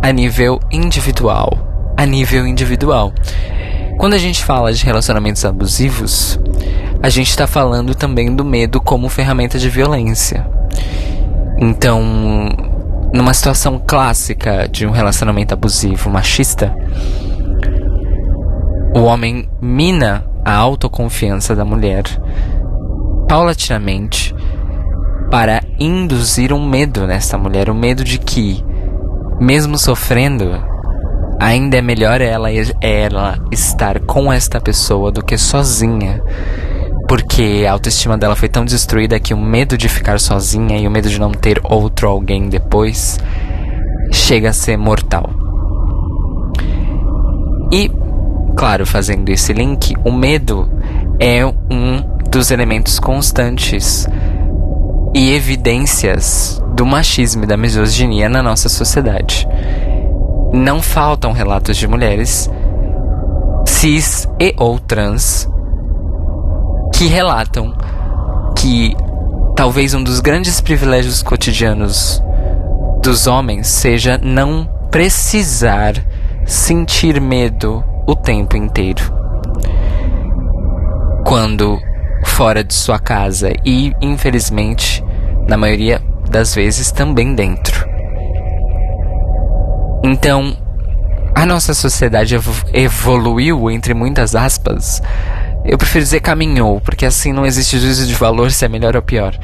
a 0.00 0.12
nível 0.12 0.60
individual. 0.70 1.92
A 1.96 2.06
nível 2.06 2.46
individual. 2.46 3.12
Quando 3.98 4.14
a 4.14 4.18
gente 4.18 4.44
fala 4.44 4.72
de 4.72 4.84
relacionamentos 4.84 5.44
abusivos, 5.44 6.38
a 7.06 7.08
gente 7.08 7.30
está 7.30 7.46
falando 7.46 7.94
também 7.94 8.34
do 8.34 8.44
medo 8.44 8.80
como 8.80 9.08
ferramenta 9.08 9.60
de 9.60 9.70
violência. 9.70 10.44
Então, 11.56 12.02
numa 13.14 13.32
situação 13.32 13.80
clássica 13.86 14.66
de 14.68 14.84
um 14.84 14.90
relacionamento 14.90 15.54
abusivo 15.54 16.10
machista, 16.10 16.74
o 18.92 19.04
homem 19.04 19.48
mina 19.62 20.24
a 20.44 20.52
autoconfiança 20.56 21.54
da 21.54 21.64
mulher 21.64 22.02
paulatinamente 23.28 24.34
para 25.30 25.62
induzir 25.78 26.52
um 26.52 26.68
medo 26.68 27.06
nessa 27.06 27.38
mulher, 27.38 27.70
o 27.70 27.74
medo 27.74 28.02
de 28.02 28.18
que, 28.18 28.64
mesmo 29.40 29.78
sofrendo, 29.78 30.60
ainda 31.40 31.76
é 31.76 31.82
melhor 31.82 32.20
ela, 32.20 32.48
ela 32.80 33.38
estar 33.52 34.00
com 34.00 34.32
esta 34.32 34.60
pessoa 34.60 35.12
do 35.12 35.22
que 35.22 35.38
sozinha. 35.38 36.20
Porque 37.08 37.64
a 37.68 37.72
autoestima 37.72 38.18
dela 38.18 38.34
foi 38.34 38.48
tão 38.48 38.64
destruída 38.64 39.20
que 39.20 39.32
o 39.32 39.38
medo 39.38 39.78
de 39.78 39.88
ficar 39.88 40.18
sozinha 40.18 40.78
e 40.78 40.86
o 40.86 40.90
medo 40.90 41.08
de 41.08 41.20
não 41.20 41.30
ter 41.30 41.60
outro 41.62 42.08
alguém 42.08 42.48
depois 42.48 43.18
chega 44.12 44.50
a 44.50 44.52
ser 44.52 44.76
mortal. 44.76 45.30
E, 47.72 47.90
claro, 48.56 48.86
fazendo 48.86 49.28
esse 49.28 49.52
link, 49.52 49.94
o 50.04 50.12
medo 50.12 50.68
é 51.20 51.44
um 51.46 52.02
dos 52.30 52.50
elementos 52.50 52.98
constantes 52.98 54.06
e 55.14 55.32
evidências 55.32 56.62
do 56.74 56.84
machismo 56.84 57.44
e 57.44 57.46
da 57.46 57.56
misoginia 57.56 58.28
na 58.28 58.42
nossa 58.42 58.68
sociedade. 58.68 59.46
Não 60.52 60.82
faltam 60.82 61.32
relatos 61.32 61.76
de 61.76 61.86
mulheres 61.86 62.50
cis 63.66 64.28
e 64.40 64.54
ou 64.58 64.78
trans 64.78 65.48
que 66.96 67.08
relatam 67.08 67.74
que 68.56 68.96
talvez 69.54 69.92
um 69.92 70.02
dos 70.02 70.18
grandes 70.18 70.62
privilégios 70.62 71.22
cotidianos 71.22 72.22
dos 73.02 73.26
homens 73.26 73.66
seja 73.66 74.16
não 74.16 74.66
precisar 74.90 75.92
sentir 76.46 77.20
medo 77.20 77.84
o 78.06 78.16
tempo 78.16 78.56
inteiro. 78.56 79.02
Quando 81.26 81.78
fora 82.24 82.64
de 82.64 82.72
sua 82.72 82.98
casa 82.98 83.52
e, 83.62 83.92
infelizmente, 84.00 85.04
na 85.46 85.58
maioria 85.58 86.00
das 86.30 86.54
vezes 86.54 86.90
também 86.90 87.34
dentro. 87.34 87.86
Então, 90.02 90.56
a 91.34 91.44
nossa 91.44 91.74
sociedade 91.74 92.34
evoluiu, 92.72 93.70
entre 93.70 93.92
muitas 93.92 94.34
aspas. 94.34 95.02
Eu 95.68 95.76
prefiro 95.76 96.04
dizer 96.04 96.20
caminhou, 96.20 96.80
porque 96.80 97.04
assim 97.04 97.32
não 97.32 97.44
existe 97.44 97.78
juízo 97.78 98.06
de 98.06 98.14
valor 98.14 98.50
se 98.50 98.64
é 98.64 98.68
melhor 98.68 98.96
ou 98.96 99.02
pior. 99.02 99.34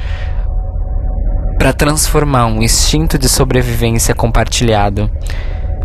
Para 1.57 1.73
transformar 1.73 2.45
um 2.47 2.61
instinto 2.61 3.17
de 3.17 3.27
sobrevivência 3.27 4.15
compartilhado 4.15 5.09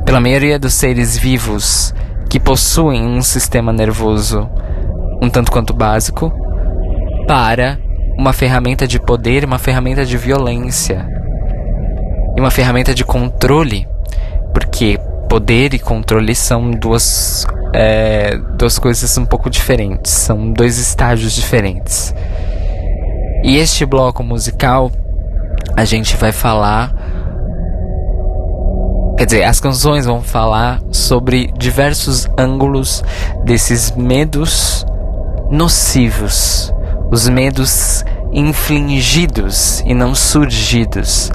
pela 0.05 0.21
maioria 0.21 0.59
dos 0.59 0.75
seres 0.75 1.17
vivos 1.17 1.95
que 2.31 2.39
possuem 2.39 3.05
um 3.05 3.23
sistema 3.23 3.73
nervoso 3.73 4.49
um 5.21 5.29
tanto 5.29 5.51
quanto 5.51 5.75
básico 5.75 6.33
para 7.27 7.79
uma 8.17 8.33
ferramenta 8.33 8.87
de 8.87 9.01
poder, 9.01 9.45
uma 9.45 9.59
ferramenta 9.59 10.05
de 10.05 10.17
violência 10.17 11.07
e 12.37 12.41
uma 12.41 12.51
ferramenta 12.51 12.95
de 12.95 13.05
controle, 13.05 13.87
porque 14.53 14.99
poder 15.29 15.75
e 15.75 15.79
controle 15.79 16.35
são 16.35 16.71
duas, 16.71 17.47
é, 17.75 18.37
duas 18.57 18.79
coisas 18.79 19.17
um 19.19 19.27
pouco 19.27 19.51
diferentes, 19.51 20.13
são 20.13 20.53
dois 20.53 20.79
estágios 20.79 21.33
diferentes. 21.33 22.15
E 23.45 23.57
este 23.57 23.87
bloco 23.87 24.23
musical 24.23 24.91
a 25.77 25.85
gente 25.85 26.17
vai 26.17 26.33
falar. 26.33 26.93
Quer 29.17 29.25
dizer, 29.27 29.45
as 29.45 29.61
canções 29.61 30.07
vão 30.07 30.23
falar 30.23 30.81
sobre 30.93 31.53
diversos 31.59 32.29
ângulos 32.39 33.03
desses 33.45 33.91
medos 33.93 34.87
nocivos, 35.51 36.73
os 37.11 37.29
medos 37.29 38.05
infligidos 38.33 39.81
e 39.81 39.95
não 39.95 40.15
surgidos 40.15 41.31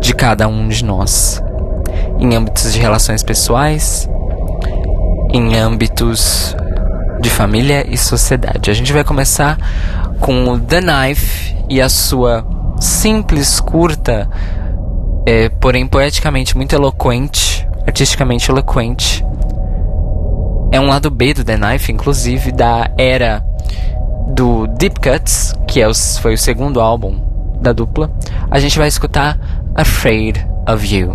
de 0.00 0.14
cada 0.14 0.46
um 0.46 0.68
de 0.68 0.84
nós, 0.84 1.42
em 2.18 2.34
âmbitos 2.34 2.72
de 2.72 2.78
relações 2.78 3.22
pessoais, 3.22 4.08
em 5.32 5.56
âmbitos 5.56 6.56
de 7.20 7.30
família 7.30 7.86
e 7.88 7.96
sociedade. 7.96 8.70
A 8.70 8.74
gente 8.74 8.92
vai 8.92 9.02
começar 9.02 9.58
com 10.20 10.44
o 10.48 10.58
The 10.58 10.80
Knife 10.80 11.56
e 11.68 11.80
a 11.80 11.88
sua 11.88 12.46
simples, 12.80 13.60
curta, 13.60 14.28
é, 15.26 15.48
porém 15.48 15.86
poeticamente 15.86 16.56
muito 16.56 16.74
eloquente, 16.74 17.66
artisticamente 17.86 18.50
eloquente. 18.50 19.24
É 20.70 20.80
um 20.80 20.86
lado 20.86 21.10
B 21.10 21.34
do 21.34 21.44
The 21.44 21.56
Knife, 21.56 21.92
inclusive, 21.92 22.52
da 22.52 22.90
era 22.98 23.44
do 24.28 24.66
Deep 24.66 25.00
Cuts, 25.00 25.54
que 25.68 25.80
é 25.80 25.88
o, 25.88 25.94
foi 25.94 26.34
o 26.34 26.38
segundo 26.38 26.80
álbum 26.80 27.20
da 27.60 27.72
dupla. 27.72 28.10
A 28.50 28.58
gente 28.58 28.78
vai 28.78 28.88
escutar 28.88 29.38
Afraid 29.74 30.44
of 30.68 30.94
You. 30.94 31.14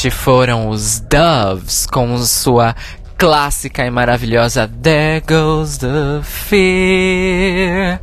Este 0.00 0.10
foram 0.10 0.70
os 0.70 0.98
Doves 1.00 1.84
com 1.84 2.16
sua 2.24 2.74
clássica 3.18 3.84
e 3.84 3.90
maravilhosa 3.90 4.66
There 4.66 5.22
Goes 5.28 5.76
the 5.76 6.22
Fear. 6.22 8.00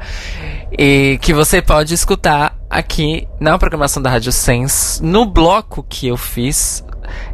E 0.77 1.17
que 1.19 1.33
você 1.33 1.59
pode 1.59 1.95
escutar 1.95 2.55
aqui 2.69 3.27
na 3.39 3.57
programação 3.57 4.03
da 4.03 4.11
Rádio 4.11 4.31
Sense, 4.31 5.03
no 5.03 5.25
bloco 5.25 5.83
que 5.89 6.09
eu 6.09 6.17
fiz, 6.17 6.85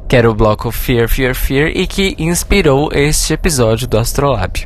que 0.08 0.16
era 0.16 0.32
o 0.32 0.34
bloco 0.34 0.72
Fear, 0.72 1.10
Fear, 1.10 1.36
Fear, 1.36 1.72
e 1.76 1.86
que 1.86 2.16
inspirou 2.18 2.90
este 2.94 3.34
episódio 3.34 3.86
do 3.86 3.98
Astrolab. 3.98 4.66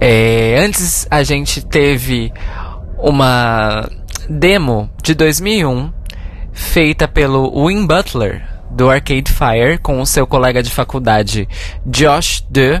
É, 0.00 0.64
antes 0.64 1.06
a 1.10 1.22
gente 1.22 1.60
teve 1.60 2.32
uma 2.96 3.86
demo 4.30 4.88
de 5.02 5.14
2001 5.14 5.92
feita 6.54 7.06
pelo 7.06 7.66
Win 7.66 7.86
Butler 7.86 8.56
do 8.78 8.88
Arcade 8.88 9.32
Fire 9.32 9.76
com 9.82 10.00
o 10.00 10.06
seu 10.06 10.24
colega 10.24 10.62
de 10.62 10.70
faculdade 10.70 11.48
Josh 11.84 12.46
De, 12.48 12.80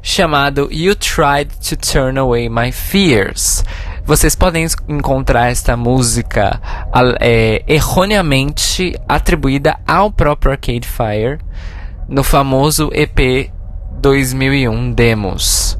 chamado 0.00 0.68
You 0.70 0.94
Tried 0.94 1.50
to 1.68 1.76
Turn 1.76 2.16
Away 2.16 2.48
My 2.48 2.70
Fears. 2.70 3.64
Vocês 4.04 4.36
podem 4.36 4.64
encontrar 4.88 5.50
esta 5.50 5.76
música 5.76 6.60
é, 7.18 7.64
erroneamente 7.66 8.94
atribuída 9.08 9.80
ao 9.84 10.12
próprio 10.12 10.52
Arcade 10.52 10.86
Fire 10.86 11.40
no 12.08 12.22
famoso 12.22 12.88
EP 12.92 13.50
2001 14.00 14.92
Demos. 14.92 15.76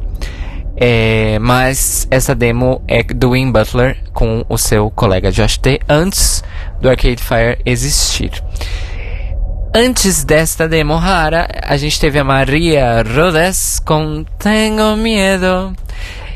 É, 0.76 1.38
mas 1.38 2.08
essa 2.10 2.34
demo 2.34 2.82
é 2.88 3.04
do 3.04 3.30
Win 3.30 3.52
Butler 3.52 4.02
com 4.12 4.44
o 4.48 4.58
seu 4.58 4.90
colega 4.90 5.30
Josh 5.30 5.56
T 5.56 5.78
antes 5.88 6.42
do 6.80 6.90
Arcade 6.90 7.22
Fire 7.22 7.60
existir. 7.64 8.42
Antes 9.74 10.22
desta 10.22 10.68
demo 10.68 10.96
rara, 10.96 11.48
a 11.62 11.78
gente 11.78 11.98
teve 11.98 12.18
a 12.18 12.24
Maria 12.24 13.02
Rodes 13.02 13.80
com 13.82 14.22
Tengo 14.38 14.96
Miedo. 14.96 15.74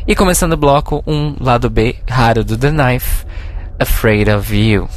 E 0.07 0.15
começando 0.15 0.55
o 0.55 0.57
bloco, 0.57 1.05
um 1.07 1.37
lado 1.39 1.69
B 1.69 1.97
raro 2.09 2.43
do 2.43 2.57
The 2.57 2.71
Knife, 2.71 3.27
Afraid 3.79 4.31
of 4.31 4.57
You. 4.57 4.89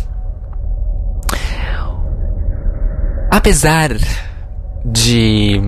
Apesar 3.29 3.89
de 4.85 5.59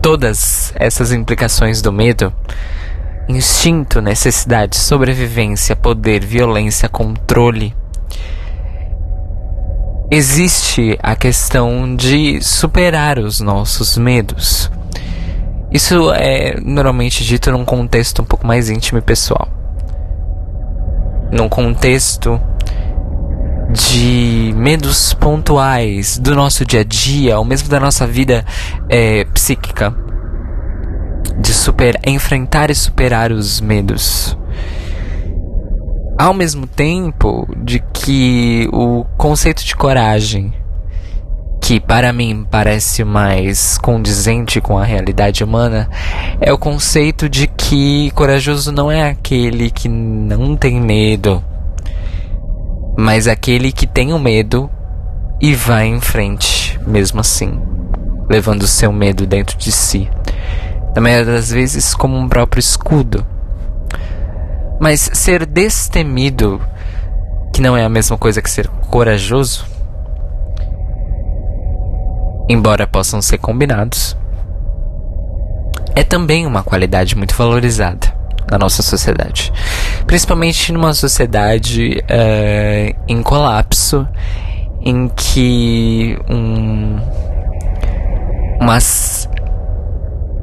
todas 0.00 0.72
essas 0.76 1.10
implicações 1.12 1.82
do 1.82 1.90
medo, 1.90 2.32
instinto, 3.28 4.00
necessidade, 4.00 4.76
sobrevivência, 4.76 5.74
poder, 5.74 6.24
violência, 6.24 6.88
controle. 6.88 7.74
Existe 10.16 10.96
a 11.02 11.16
questão 11.16 11.96
de 11.96 12.40
superar 12.40 13.18
os 13.18 13.40
nossos 13.40 13.98
medos. 13.98 14.70
Isso 15.72 16.12
é 16.12 16.54
normalmente 16.60 17.24
dito 17.24 17.50
num 17.50 17.64
contexto 17.64 18.22
um 18.22 18.24
pouco 18.24 18.46
mais 18.46 18.70
íntimo 18.70 19.00
e 19.00 19.02
pessoal. 19.02 19.48
Num 21.32 21.48
contexto 21.48 22.40
de 23.72 24.54
medos 24.56 25.12
pontuais 25.14 26.16
do 26.16 26.32
nosso 26.36 26.64
dia 26.64 26.82
a 26.82 26.84
dia, 26.84 27.36
ou 27.36 27.44
mesmo 27.44 27.68
da 27.68 27.80
nossa 27.80 28.06
vida 28.06 28.44
é, 28.88 29.24
psíquica 29.24 29.92
de 31.40 31.52
super, 31.52 31.98
enfrentar 32.06 32.70
e 32.70 32.74
superar 32.76 33.32
os 33.32 33.60
medos. 33.60 34.38
Ao 36.16 36.32
mesmo 36.32 36.66
tempo 36.66 37.48
de 37.56 37.80
que 37.92 38.68
o 38.72 39.04
conceito 39.16 39.64
de 39.64 39.74
coragem, 39.74 40.54
que 41.60 41.80
para 41.80 42.12
mim 42.12 42.46
parece 42.48 43.02
mais 43.04 43.78
condizente 43.78 44.60
com 44.60 44.78
a 44.78 44.84
realidade 44.84 45.42
humana, 45.42 45.88
é 46.40 46.52
o 46.52 46.58
conceito 46.58 47.28
de 47.28 47.46
que 47.46 48.10
corajoso 48.12 48.70
não 48.70 48.90
é 48.90 49.08
aquele 49.08 49.70
que 49.70 49.88
não 49.88 50.56
tem 50.56 50.80
medo, 50.80 51.42
mas 52.96 53.26
aquele 53.26 53.72
que 53.72 53.86
tem 53.86 54.12
o 54.12 54.18
medo 54.18 54.70
e 55.40 55.54
vai 55.54 55.86
em 55.86 56.00
frente, 56.00 56.78
mesmo 56.86 57.20
assim, 57.20 57.60
levando 58.30 58.62
o 58.62 58.68
seu 58.68 58.92
medo 58.92 59.26
dentro 59.26 59.58
de 59.58 59.72
si 59.72 60.08
na 60.94 61.00
maioria 61.00 61.32
das 61.32 61.50
vezes 61.50 61.92
como 61.92 62.16
um 62.16 62.28
próprio 62.28 62.60
escudo. 62.60 63.26
Mas 64.80 65.10
ser 65.12 65.46
destemido, 65.46 66.60
que 67.52 67.60
não 67.60 67.76
é 67.76 67.84
a 67.84 67.88
mesma 67.88 68.18
coisa 68.18 68.42
que 68.42 68.50
ser 68.50 68.68
corajoso, 68.90 69.64
embora 72.48 72.86
possam 72.86 73.22
ser 73.22 73.38
combinados, 73.38 74.16
é 75.94 76.02
também 76.02 76.46
uma 76.46 76.62
qualidade 76.62 77.16
muito 77.16 77.34
valorizada 77.34 78.12
na 78.50 78.58
nossa 78.58 78.82
sociedade. 78.82 79.52
Principalmente 80.06 80.72
numa 80.72 80.92
sociedade 80.92 82.04
eh, 82.08 82.94
em 83.08 83.22
colapso, 83.22 84.06
em 84.80 85.08
que 85.08 86.18
um, 86.28 87.00
umas 88.60 89.28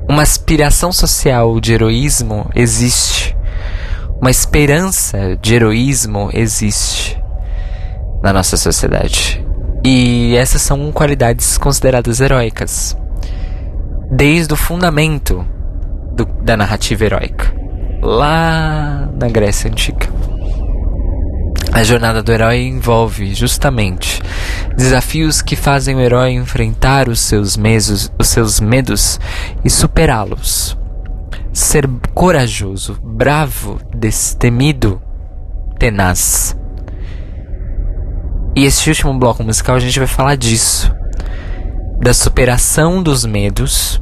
uma 0.10 0.24
aspiração 0.24 0.92
social 0.92 1.60
de 1.60 1.74
heroísmo 1.74 2.50
existe. 2.54 3.36
Uma 4.22 4.30
esperança 4.30 5.36
de 5.42 5.56
heroísmo 5.56 6.30
existe 6.32 7.20
na 8.22 8.32
nossa 8.32 8.56
sociedade. 8.56 9.44
E 9.84 10.36
essas 10.36 10.62
são 10.62 10.92
qualidades 10.92 11.58
consideradas 11.58 12.20
heróicas. 12.22 12.96
Desde 14.12 14.54
o 14.54 14.58
fundamento 14.58 15.44
do- 16.14 16.26
da 16.44 16.56
narrativa 16.56 17.04
heróica. 17.06 17.52
Lá 18.02 19.10
na 19.20 19.28
Grécia 19.28 19.70
Antiga. 19.72 20.08
A 21.74 21.84
jornada 21.84 22.22
do 22.22 22.32
herói 22.32 22.64
envolve 22.68 23.34
justamente 23.34 24.22
desafios 24.76 25.42
que 25.42 25.56
fazem 25.56 25.96
o 25.96 26.02
herói 26.02 26.32
enfrentar 26.34 27.08
os 27.08 27.22
seus, 27.22 27.56
mesos, 27.58 28.12
os 28.20 28.28
seus 28.28 28.60
medos 28.60 29.20
e 29.64 29.70
superá-los. 29.70 30.78
Ser 31.54 31.88
corajoso, 32.14 33.00
bravo, 33.04 33.80
destemido, 33.94 35.02
tenaz. 35.78 36.58
E 38.56 38.66
este 38.66 38.90
último 38.90 39.18
bloco 39.18 39.44
musical 39.44 39.76
a 39.76 39.80
gente 39.80 40.00
vai 40.00 40.08
falar 40.08 40.36
disso. 40.36 40.94
Da 42.00 42.14
superação 42.14 43.02
dos 43.04 43.26
medos 43.26 44.02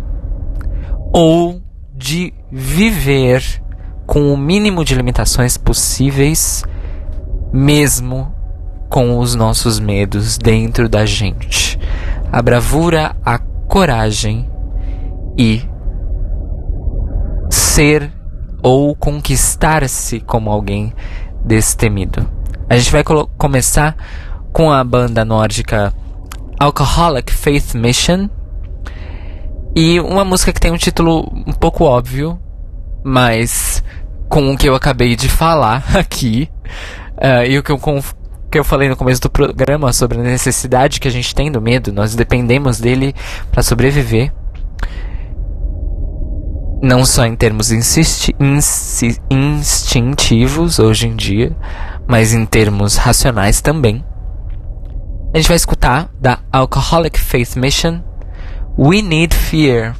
ou 1.13 1.61
de 1.95 2.33
viver 2.51 3.43
com 4.05 4.33
o 4.33 4.37
mínimo 4.37 4.85
de 4.85 4.95
limitações 4.95 5.57
possíveis 5.57 6.63
mesmo 7.51 8.33
com 8.89 9.19
os 9.19 9.35
nossos 9.35 9.79
medos 9.79 10.37
dentro 10.37 10.89
da 10.89 11.05
gente. 11.05 11.79
A 12.31 12.41
bravura, 12.41 13.15
a 13.23 13.37
coragem 13.37 14.49
e 15.37 15.61
ser 17.79 18.11
ou 18.61 18.93
conquistar-se 18.93 20.19
como 20.19 20.51
alguém 20.51 20.93
destemido. 21.45 22.29
A 22.69 22.77
gente 22.77 22.91
vai 22.91 23.05
começar 23.37 23.95
com 24.51 24.69
a 24.69 24.83
banda 24.83 25.23
nórdica 25.23 25.93
Alcoholic 26.59 27.31
Faith 27.31 27.75
Mission 27.75 28.27
e 29.73 29.97
uma 30.01 30.25
música 30.25 30.51
que 30.51 30.59
tem 30.59 30.73
um 30.73 30.77
título 30.77 31.31
um 31.47 31.53
pouco 31.53 31.85
óbvio, 31.85 32.37
mas 33.01 33.81
com 34.27 34.51
o 34.51 34.57
que 34.57 34.67
eu 34.67 34.75
acabei 34.75 35.15
de 35.15 35.29
falar 35.29 35.85
aqui 35.97 36.51
ah, 37.17 37.45
e 37.45 37.57
o 37.57 37.63
que 37.63 37.71
eu, 37.71 37.79
que 38.51 38.59
eu 38.59 38.63
falei 38.65 38.89
no 38.89 38.97
começo 38.97 39.21
do 39.21 39.29
programa 39.29 39.93
sobre 39.93 40.19
a 40.19 40.23
necessidade 40.23 40.99
que 40.99 41.07
a 41.07 41.11
gente 41.11 41.33
tem 41.33 41.49
do 41.49 41.61
medo, 41.61 41.93
nós 41.93 42.13
dependemos 42.13 42.77
dele 42.77 43.15
para 43.49 43.63
sobreviver. 43.63 44.33
Não 46.81 47.05
só 47.05 47.25
em 47.25 47.35
termos 47.35 47.71
insisti- 47.71 48.33
insi- 48.39 49.19
instintivos 49.29 50.79
hoje 50.79 51.07
em 51.07 51.15
dia, 51.15 51.55
mas 52.07 52.33
em 52.33 52.45
termos 52.45 52.95
racionais 52.95 53.61
também. 53.61 54.03
A 55.33 55.37
gente 55.37 55.47
vai 55.47 55.57
escutar 55.57 56.09
da 56.19 56.39
Alcoholic 56.51 57.19
Faith 57.19 57.55
Mission 57.55 58.01
We 58.77 59.01
Need 59.01 59.35
Fear. 59.35 59.95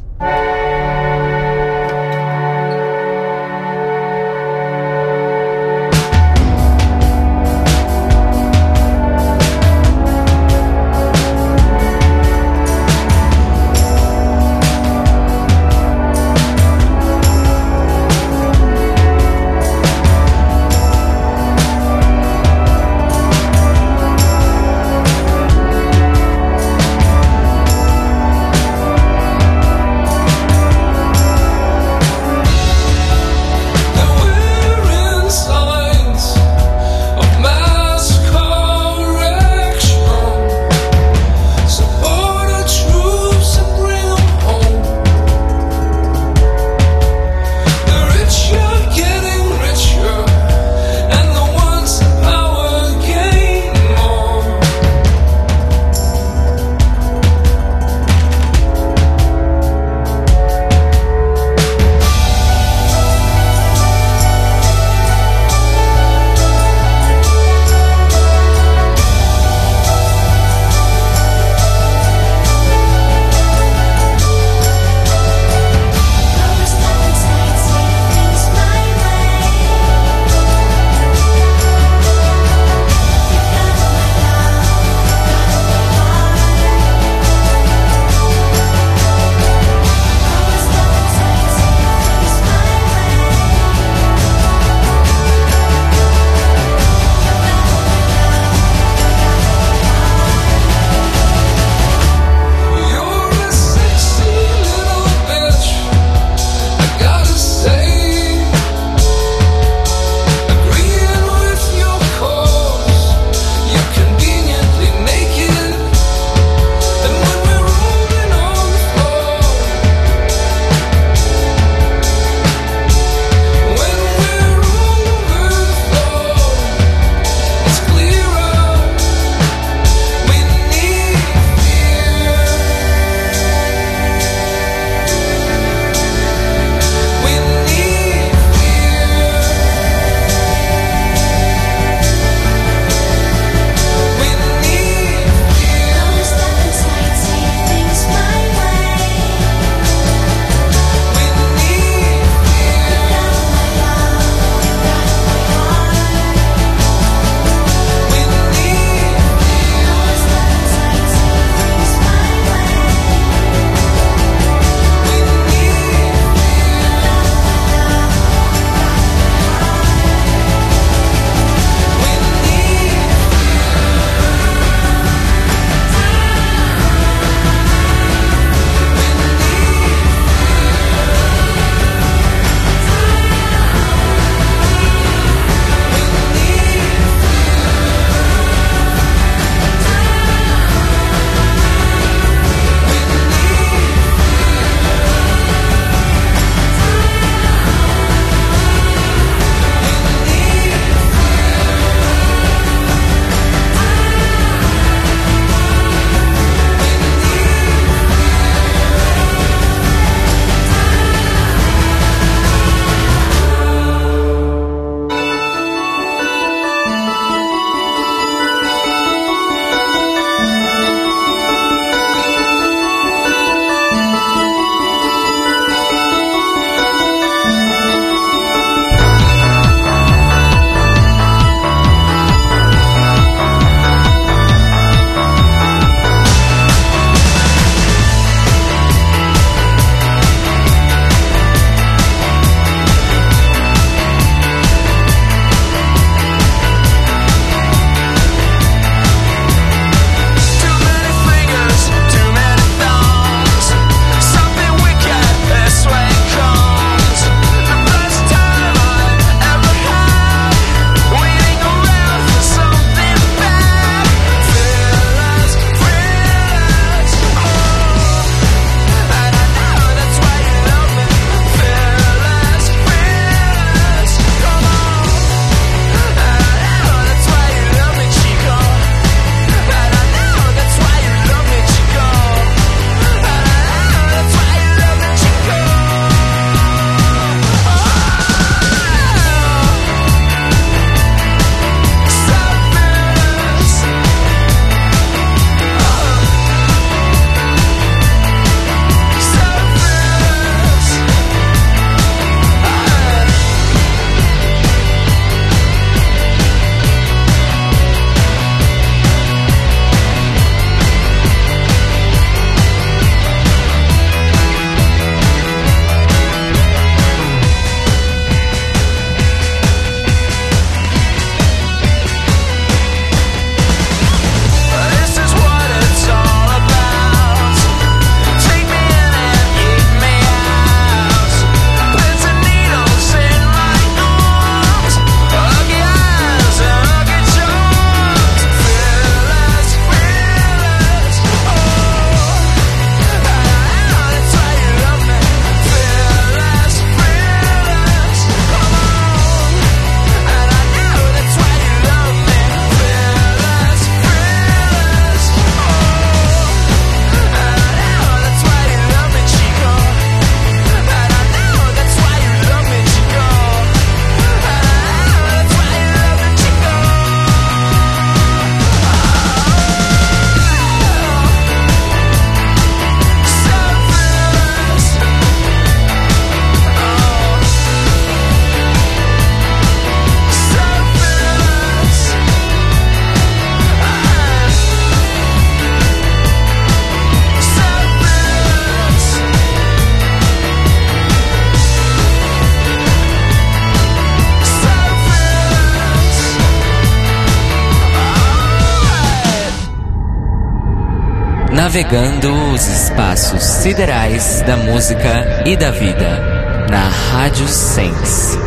navegando 401.80 402.52
os 402.52 402.68
espaços 402.68 403.42
siderais 403.42 404.42
da 404.42 404.58
música 404.58 405.44
e 405.46 405.56
da 405.56 405.72
vida 405.72 406.68
na 406.70 406.90
Rádio 406.90 407.48
Sense. 407.48 408.38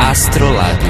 Astrolab. 0.00 0.85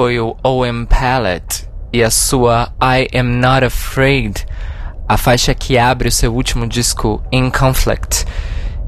Foi 0.00 0.18
o 0.18 0.34
O.M. 0.42 0.86
Palette 0.86 1.68
e 1.92 2.02
a 2.02 2.10
sua 2.10 2.72
I 2.82 3.06
Am 3.14 3.36
Not 3.36 3.66
Afraid, 3.66 4.46
a 5.06 5.18
faixa 5.18 5.54
que 5.54 5.76
abre 5.76 6.08
o 6.08 6.10
seu 6.10 6.32
último 6.32 6.66
disco 6.66 7.22
In 7.30 7.50
Conflict, 7.50 8.24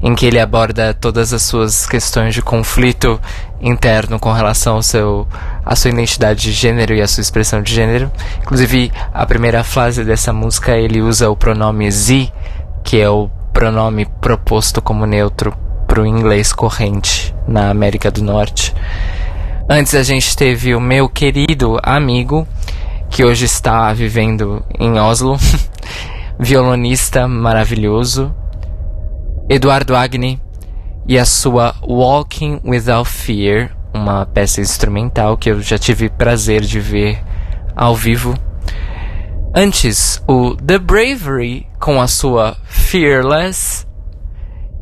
em 0.01 0.15
que 0.15 0.25
ele 0.25 0.41
aborda 0.41 0.95
todas 0.95 1.35
as 1.35 1.43
suas 1.43 1.87
questões 1.87 2.33
de 2.33 2.41
conflito 2.41 3.21
interno 3.61 4.19
com 4.19 4.33
relação 4.33 4.77
ao 4.77 4.83
seu 4.83 5.29
à 5.67 5.77
sua 5.77 5.91
identidade 5.91 6.41
de 6.41 6.53
gênero 6.53 6.95
e 6.95 7.03
à 7.03 7.07
sua 7.07 7.21
expressão 7.21 7.61
de 7.61 7.75
gênero. 7.75 8.11
Inclusive, 8.41 8.91
a 9.13 9.27
primeira 9.27 9.63
frase 9.63 10.05
dessa 10.05 10.33
música 10.33 10.79
ele 10.79 11.03
usa 11.03 11.29
o 11.29 11.37
pronome 11.37 11.91
Z, 11.91 12.33
que 12.83 12.99
é 12.99 13.11
o 13.11 13.29
pronome 13.53 14.07
proposto 14.19 14.81
como 14.81 15.05
neutro 15.05 15.53
para 15.87 16.01
o 16.01 16.07
inglês 16.07 16.55
corrente 16.55 17.35
na 17.47 17.69
América 17.69 18.11
do 18.11 18.23
Norte. 18.23 18.62
Antes 19.75 19.95
a 19.95 20.03
gente 20.03 20.37
teve 20.37 20.75
o 20.75 20.81
meu 20.81 21.09
querido 21.09 21.79
amigo, 21.83 22.47
que 23.09 23.25
hoje 23.25 23.47
está 23.47 23.91
vivendo 23.95 24.63
em 24.79 24.99
Oslo, 25.01 25.35
violonista 26.39 27.27
maravilhoso, 27.27 28.35
Eduardo 29.49 29.97
Agni, 29.97 30.39
e 31.09 31.19
a 31.19 31.25
sua 31.25 31.75
Walking 31.81 32.61
Without 32.63 33.09
Fear, 33.09 33.75
uma 33.95 34.27
peça 34.27 34.61
instrumental 34.61 35.39
que 35.39 35.51
eu 35.51 35.63
já 35.63 35.79
tive 35.79 36.11
prazer 36.11 36.61
de 36.61 36.79
ver 36.79 37.25
ao 37.75 37.97
vivo. 37.97 38.35
Antes, 39.55 40.23
o 40.29 40.55
The 40.55 40.77
Bravery 40.77 41.67
com 41.81 41.99
a 41.99 42.07
sua 42.07 42.59
Fearless. 42.67 43.87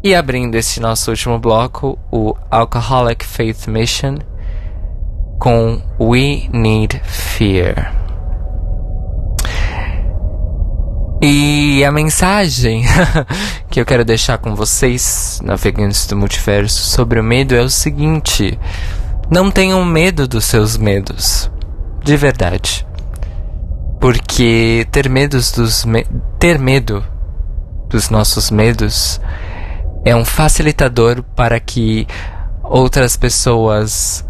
E 0.02 0.16
abrindo 0.16 0.56
esse 0.56 0.80
nosso 0.80 1.12
último 1.12 1.38
bloco, 1.38 1.96
o 2.10 2.34
Alcoholic 2.50 3.24
Faith 3.24 3.68
Mission 3.68 4.16
com 5.40 5.80
We 5.98 6.50
Need 6.52 7.00
Fear. 7.02 7.96
E 11.22 11.82
a 11.82 11.90
mensagem 11.90 12.82
que 13.70 13.80
eu 13.80 13.86
quero 13.86 14.04
deixar 14.04 14.36
com 14.36 14.54
vocês, 14.54 15.40
navegantes 15.42 16.06
do 16.06 16.14
multiverso, 16.14 16.82
sobre 16.82 17.18
o 17.18 17.24
medo 17.24 17.54
é 17.54 17.62
o 17.62 17.70
seguinte: 17.70 18.58
não 19.30 19.50
tenham 19.50 19.82
medo 19.84 20.28
dos 20.28 20.44
seus 20.44 20.76
medos, 20.76 21.50
de 22.04 22.16
verdade. 22.16 22.86
Porque 23.98 24.86
ter 24.90 25.08
medos 25.08 25.52
dos 25.52 25.84
me 25.84 26.06
ter 26.38 26.58
medo 26.58 27.04
dos 27.88 28.08
nossos 28.08 28.50
medos 28.50 29.20
é 30.04 30.14
um 30.14 30.24
facilitador 30.24 31.22
para 31.34 31.58
que 31.60 32.06
outras 32.62 33.16
pessoas 33.16 34.24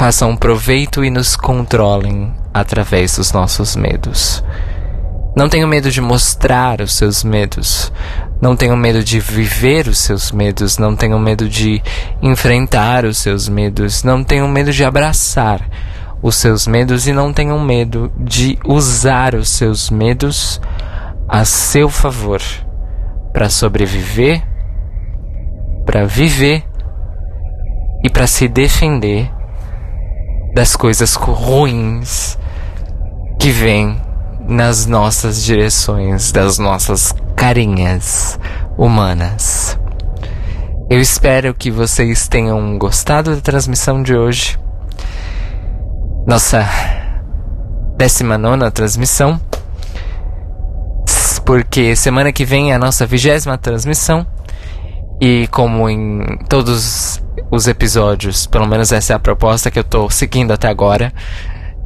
façam 0.00 0.34
proveito 0.34 1.04
e 1.04 1.10
nos 1.10 1.36
controlem 1.36 2.32
através 2.54 3.16
dos 3.16 3.34
nossos 3.34 3.76
medos. 3.76 4.42
Não 5.36 5.46
tenham 5.46 5.68
medo 5.68 5.90
de 5.90 6.00
mostrar 6.00 6.80
os 6.80 6.94
seus 6.94 7.22
medos. 7.22 7.92
Não 8.40 8.56
tenham 8.56 8.78
medo 8.78 9.04
de 9.04 9.20
viver 9.20 9.86
os 9.88 9.98
seus 9.98 10.32
medos. 10.32 10.78
Não 10.78 10.96
tenham 10.96 11.18
medo 11.18 11.46
de 11.46 11.82
enfrentar 12.22 13.04
os 13.04 13.18
seus 13.18 13.46
medos. 13.46 14.02
Não 14.02 14.24
tenham 14.24 14.48
medo 14.48 14.72
de 14.72 14.86
abraçar 14.86 15.60
os 16.22 16.34
seus 16.34 16.66
medos 16.66 17.06
e 17.06 17.12
não 17.12 17.30
tenham 17.30 17.60
medo 17.62 18.10
de 18.16 18.58
usar 18.64 19.34
os 19.34 19.50
seus 19.50 19.90
medos 19.90 20.58
a 21.28 21.44
seu 21.44 21.90
favor 21.90 22.40
para 23.34 23.50
sobreviver, 23.50 24.42
para 25.84 26.06
viver 26.06 26.64
e 28.02 28.08
para 28.08 28.26
se 28.26 28.48
defender 28.48 29.30
das 30.54 30.74
coisas 30.76 31.14
ruins 31.14 32.38
que 33.38 33.50
vêm 33.50 34.00
nas 34.48 34.86
nossas 34.86 35.42
direções, 35.42 36.32
das 36.32 36.58
nossas 36.58 37.14
carinhas 37.36 38.38
humanas. 38.76 39.78
Eu 40.90 41.00
espero 41.00 41.54
que 41.54 41.70
vocês 41.70 42.26
tenham 42.26 42.76
gostado 42.76 43.34
da 43.34 43.40
transmissão 43.40 44.02
de 44.02 44.16
hoje. 44.16 44.58
Nossa 46.26 46.68
19 47.96 48.70
transmissão. 48.72 49.40
porque 51.44 51.94
semana 51.96 52.32
que 52.32 52.44
vem 52.44 52.72
é 52.72 52.74
a 52.74 52.78
nossa 52.78 53.06
vigésima 53.06 53.56
transmissão. 53.56 54.26
E 55.20 55.46
como 55.52 55.88
em 55.88 56.38
todos 56.48 57.22
os 57.50 57.66
episódios, 57.66 58.46
pelo 58.46 58.66
menos 58.66 58.92
essa 58.92 59.12
é 59.12 59.16
a 59.16 59.18
proposta 59.18 59.70
que 59.70 59.78
eu 59.78 59.84
tô 59.84 60.08
seguindo 60.08 60.52
até 60.52 60.68
agora, 60.68 61.12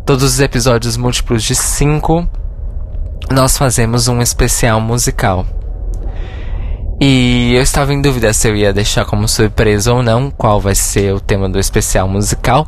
todos 0.04 0.24
os 0.24 0.40
episódios 0.40 0.96
múltiplos 0.96 1.42
de 1.42 1.54
5, 1.54 2.28
nós 3.30 3.56
fazemos 3.56 4.06
um 4.08 4.20
especial 4.20 4.80
musical. 4.80 5.46
E 7.00 7.54
eu 7.54 7.62
estava 7.62 7.92
em 7.92 8.00
dúvida 8.00 8.32
se 8.32 8.48
eu 8.48 8.54
ia 8.54 8.72
deixar 8.72 9.04
como 9.04 9.26
surpresa 9.26 9.92
ou 9.92 10.02
não 10.02 10.30
qual 10.30 10.60
vai 10.60 10.74
ser 10.74 11.12
o 11.14 11.20
tema 11.20 11.48
do 11.48 11.58
especial 11.58 12.06
musical 12.06 12.66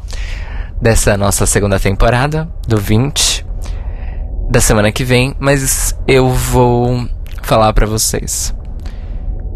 dessa 0.81 1.17
nossa 1.17 1.47
segunda 1.47 1.79
temporada, 1.79 2.49
do 2.67 2.77
20, 2.77 3.47
da 4.51 4.61
semana 4.61 4.93
que 4.93 5.05
vem, 5.05 5.35
mas 5.39 5.97
eu 6.07 6.29
vou 6.29 7.09
falar 7.43 7.73
para 7.73 7.87
vocês. 7.87 8.55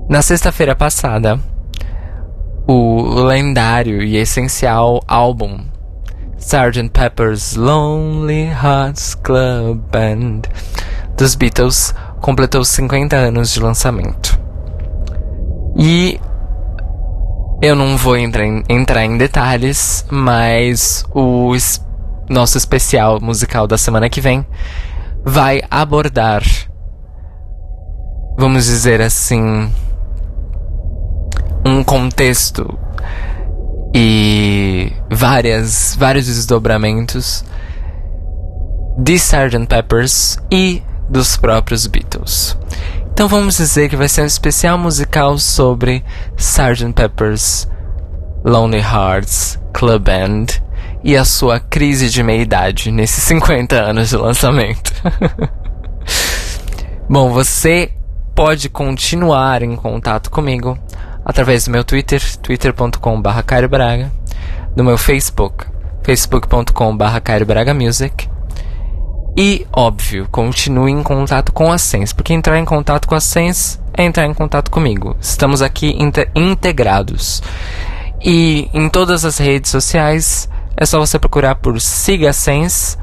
Na 0.09 0.23
sexta-feira 0.23 0.75
passada, 0.75 1.39
o 2.66 3.03
lendário 3.24 4.03
e 4.03 4.16
essencial 4.16 5.03
álbum 5.09 5.61
Sgt. 6.39 6.89
Pepper's 6.91 7.55
Lonely 7.55 8.45
Hearts 8.49 9.15
Club 9.15 9.78
Band 9.91 10.43
dos 11.16 11.35
Beatles 11.35 11.95
completou 12.20 12.65
50 12.65 13.15
anos 13.16 13.53
de 13.53 13.61
lançamento. 13.61 14.41
E 15.77 16.19
eu 17.62 17.77
não 17.77 17.97
vou 17.97 18.16
entrar 18.16 18.45
em, 18.45 18.62
entrar 18.69 19.05
em 19.05 19.19
detalhes, 19.19 20.05
mas 20.11 21.05
o 21.15 21.55
es- 21.55 21.85
nosso 22.28 22.57
especial 22.57 23.20
musical 23.20 23.66
da 23.66 23.77
semana 23.77 24.09
que 24.09 24.20
vem 24.20 24.47
vai 25.24 25.61
abordar, 25.70 26.43
vamos 28.39 28.65
dizer 28.65 29.01
assim, 29.03 29.70
um 31.65 31.85
contexto 31.85 32.78
e 33.95 34.93
várias, 35.11 35.97
vários 35.99 36.27
desdobramentos 36.27 37.45
de 38.97 39.15
Sgt. 39.15 39.66
Peppers 39.66 40.39
e 40.51 40.82
dos 41.09 41.37
próprios 41.37 41.87
Beatles. 41.87 42.57
Então 43.12 43.28
vamos 43.28 43.57
dizer 43.57 43.89
que 43.89 43.97
vai 43.97 44.09
ser 44.09 44.23
um 44.23 44.27
especial 44.27 44.78
musical 44.78 45.39
sobre 45.39 46.05
Sgt. 46.37 46.93
Pepper's 46.95 47.69
Lonely 48.45 48.81
Hearts 48.81 49.59
Club 49.73 50.03
Band 50.03 50.47
e 51.03 51.16
a 51.16 51.24
sua 51.24 51.59
crise 51.59 52.11
de 52.11 52.23
meia-idade 52.23 52.91
nesses 52.91 53.24
50 53.24 53.77
anos 53.77 54.11
de 54.11 54.16
lançamento. 54.16 54.93
Bom, 57.09 57.31
você 57.31 57.91
pode 58.35 58.69
continuar 58.69 59.62
em 59.62 59.74
contato 59.77 60.31
comigo 60.31 60.78
através 61.31 61.65
do 61.65 61.70
meu 61.70 61.85
Twitter, 61.85 62.20
twitter.com.br 62.39 63.43
Cairo 63.47 63.69
Braga, 63.69 64.11
do 64.77 64.85
meu 64.85 64.98
Facebook, 64.98 65.65
facebook.com.br 66.02 67.74
Music. 67.74 68.28
E, 69.36 69.66
óbvio, 69.73 70.28
continue 70.31 70.90
em 70.90 71.02
contato 71.02 71.52
com 71.52 71.70
a 71.73 71.78
Sens, 71.78 72.12
porque 72.12 72.32
entrar 72.35 72.59
em 72.59 72.65
contato 72.65 73.07
com 73.07 73.15
a 73.15 73.20
Sens 73.20 73.81
é 73.97 74.02
entrar 74.05 74.27
em 74.27 74.35
contato 74.35 74.70
comigo. 74.70 75.16
Estamos 75.20 75.62
aqui 75.62 75.94
inte- 75.98 76.28
integrados. 76.35 77.43
E 78.23 78.69
em 78.74 78.89
todas 78.89 79.24
as 79.24 79.39
redes 79.39 79.70
sociais 79.70 80.48
é 80.77 80.85
só 80.85 80.98
você 80.98 81.19
procurar 81.19 81.55
por 81.55 81.81
Siga 81.81 82.32
Sens 82.32 82.98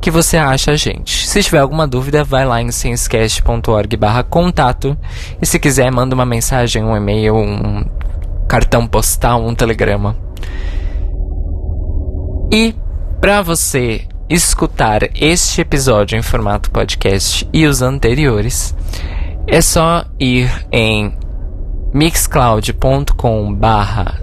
que 0.00 0.10
você 0.10 0.36
acha 0.36 0.72
a 0.72 0.76
gente. 0.76 1.26
Se 1.26 1.42
tiver 1.42 1.58
alguma 1.58 1.86
dúvida, 1.86 2.24
vai 2.24 2.44
lá 2.44 2.62
em 2.62 2.70
senscast.org 2.70 3.96
barra 3.96 4.22
contato 4.22 4.96
e 5.40 5.46
se 5.46 5.58
quiser 5.58 5.90
manda 5.90 6.14
uma 6.14 6.26
mensagem, 6.26 6.84
um 6.84 6.96
e-mail, 6.96 7.36
um 7.36 7.84
cartão 8.48 8.86
postal, 8.86 9.44
um 9.44 9.54
telegrama. 9.54 10.16
E 12.52 12.74
para 13.20 13.42
você 13.42 14.06
escutar 14.28 15.00
este 15.14 15.60
episódio 15.60 16.16
em 16.16 16.22
formato 16.22 16.70
podcast 16.70 17.48
e 17.52 17.66
os 17.66 17.82
anteriores, 17.82 18.74
é 19.46 19.60
só 19.60 20.04
ir 20.20 20.50
em 20.70 21.12
mixcloud.com 21.92 23.54
barra 23.54 24.20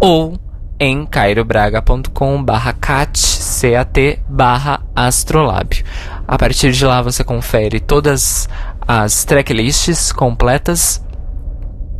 ou 0.00 0.34
em 0.80 1.04
cairobraga.com 1.04 2.42
barra 2.42 2.72
cat, 2.72 3.18
C-A-T, 3.18 4.18
barra 4.26 4.80
astrolábio. 4.96 5.84
A 6.26 6.38
partir 6.38 6.72
de 6.72 6.86
lá 6.86 7.02
você 7.02 7.22
confere 7.22 7.78
todas 7.78 8.48
as 8.88 9.24
tracklists 9.26 10.10
completas, 10.10 11.04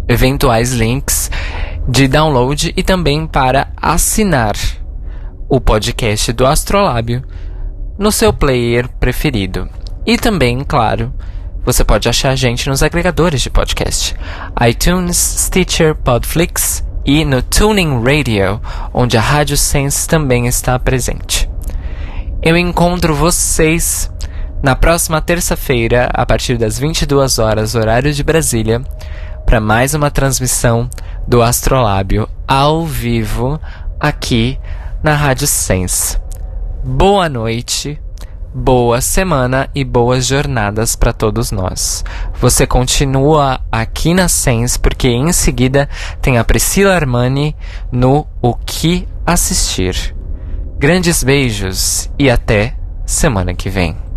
eventuais 0.09 0.73
links 0.73 1.31
de 1.87 2.09
download 2.09 2.73
e 2.75 2.83
também 2.83 3.27
para 3.27 3.69
assinar 3.77 4.55
o 5.47 5.61
podcast 5.61 6.33
do 6.33 6.47
Astrolábio 6.47 7.23
no 7.99 8.11
seu 8.11 8.33
player 8.33 8.89
preferido. 8.99 9.69
E 10.07 10.17
também, 10.17 10.65
claro, 10.65 11.13
você 11.65 11.85
pode 11.85 12.09
achar 12.09 12.31
a 12.31 12.37
gente 12.37 12.69
nos 12.69 12.83
agregadores 12.83 13.43
de 13.43 13.51
podcast: 13.51 14.17
iTunes, 14.67 15.17
Stitcher, 15.17 15.95
Podflix 15.95 16.83
e 17.13 17.25
no 17.25 17.43
Tuning 17.43 18.05
Radio, 18.05 18.61
onde 18.95 19.19
a 19.19 19.21
Rádio 19.21 19.57
Sense 19.57 20.07
também 20.07 20.47
está 20.47 20.79
presente. 20.79 21.51
Eu 22.41 22.57
encontro 22.57 23.17
vocês 23.17 24.09
na 24.63 24.77
próxima 24.77 25.21
terça-feira, 25.21 26.09
a 26.15 26.25
partir 26.25 26.57
das 26.57 26.79
22 26.79 27.41
horas, 27.41 27.75
horário 27.75 28.13
de 28.13 28.23
Brasília, 28.23 28.81
para 29.45 29.61
mais 29.61 29.93
uma 29.93 30.09
transmissão 30.09 30.89
do 31.27 31.43
Astrolábio 31.43 32.29
ao 32.47 32.87
vivo 32.87 33.61
aqui 33.99 34.57
na 35.03 35.13
Rádio 35.13 35.49
Sense. 35.49 36.17
Boa 36.85 37.29
noite, 37.29 38.01
boa 38.55 39.01
semana 39.01 39.69
e 39.75 39.85
boas 39.85 40.27
jornadas 40.27 40.97
para 40.97 41.13
todos 41.13 41.51
nós. 41.51 42.05
Você 42.41 42.67
continua 42.67 43.61
aqui 43.71 44.13
na 44.13 44.29
Sense 44.29 44.79
porque 44.79 45.09
em 45.09 45.33
seguida 45.33 45.89
tem 46.21 46.39
a 46.39 46.45
Priscila 46.45 46.95
Armani 46.95 47.57
no 47.93 48.27
O 48.43 48.55
que 48.55 49.07
assistir. 49.25 50.15
Grandes 50.79 51.23
beijos 51.23 52.11
e 52.19 52.31
até 52.31 52.75
semana 53.07 53.55
que 53.55 53.69
vem. 53.69 54.10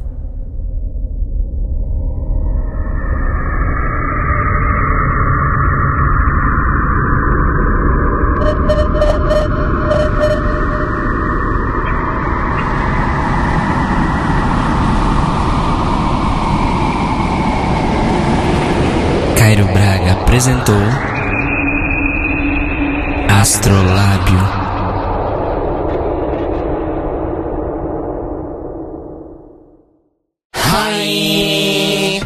Apresentou 20.34 20.76
Astrolábio. 23.30 24.40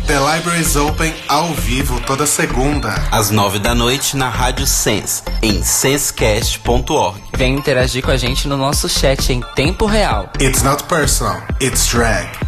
The 0.06 0.20
Library 0.20 0.62
is 0.62 0.78
Open 0.78 1.14
ao 1.28 1.54
vivo 1.54 2.00
toda 2.00 2.26
segunda. 2.26 2.96
às 3.12 3.30
nove 3.30 3.60
da 3.60 3.76
noite 3.76 4.16
na 4.16 4.30
Rádio 4.30 4.66
Sense, 4.66 5.22
em 5.42 5.62
sensecast.org. 5.62 7.22
Vem 7.36 7.56
interagir 7.56 8.02
com 8.02 8.12
a 8.12 8.18
gente 8.18 8.48
no 8.48 8.56
nosso 8.56 8.88
chat 8.88 9.34
em 9.34 9.42
tempo 9.54 9.86
real. 9.86 10.30
It's 10.40 10.64
not 10.64 10.86
personal, 10.86 11.42
it's 11.60 11.86
drag. 11.88 12.47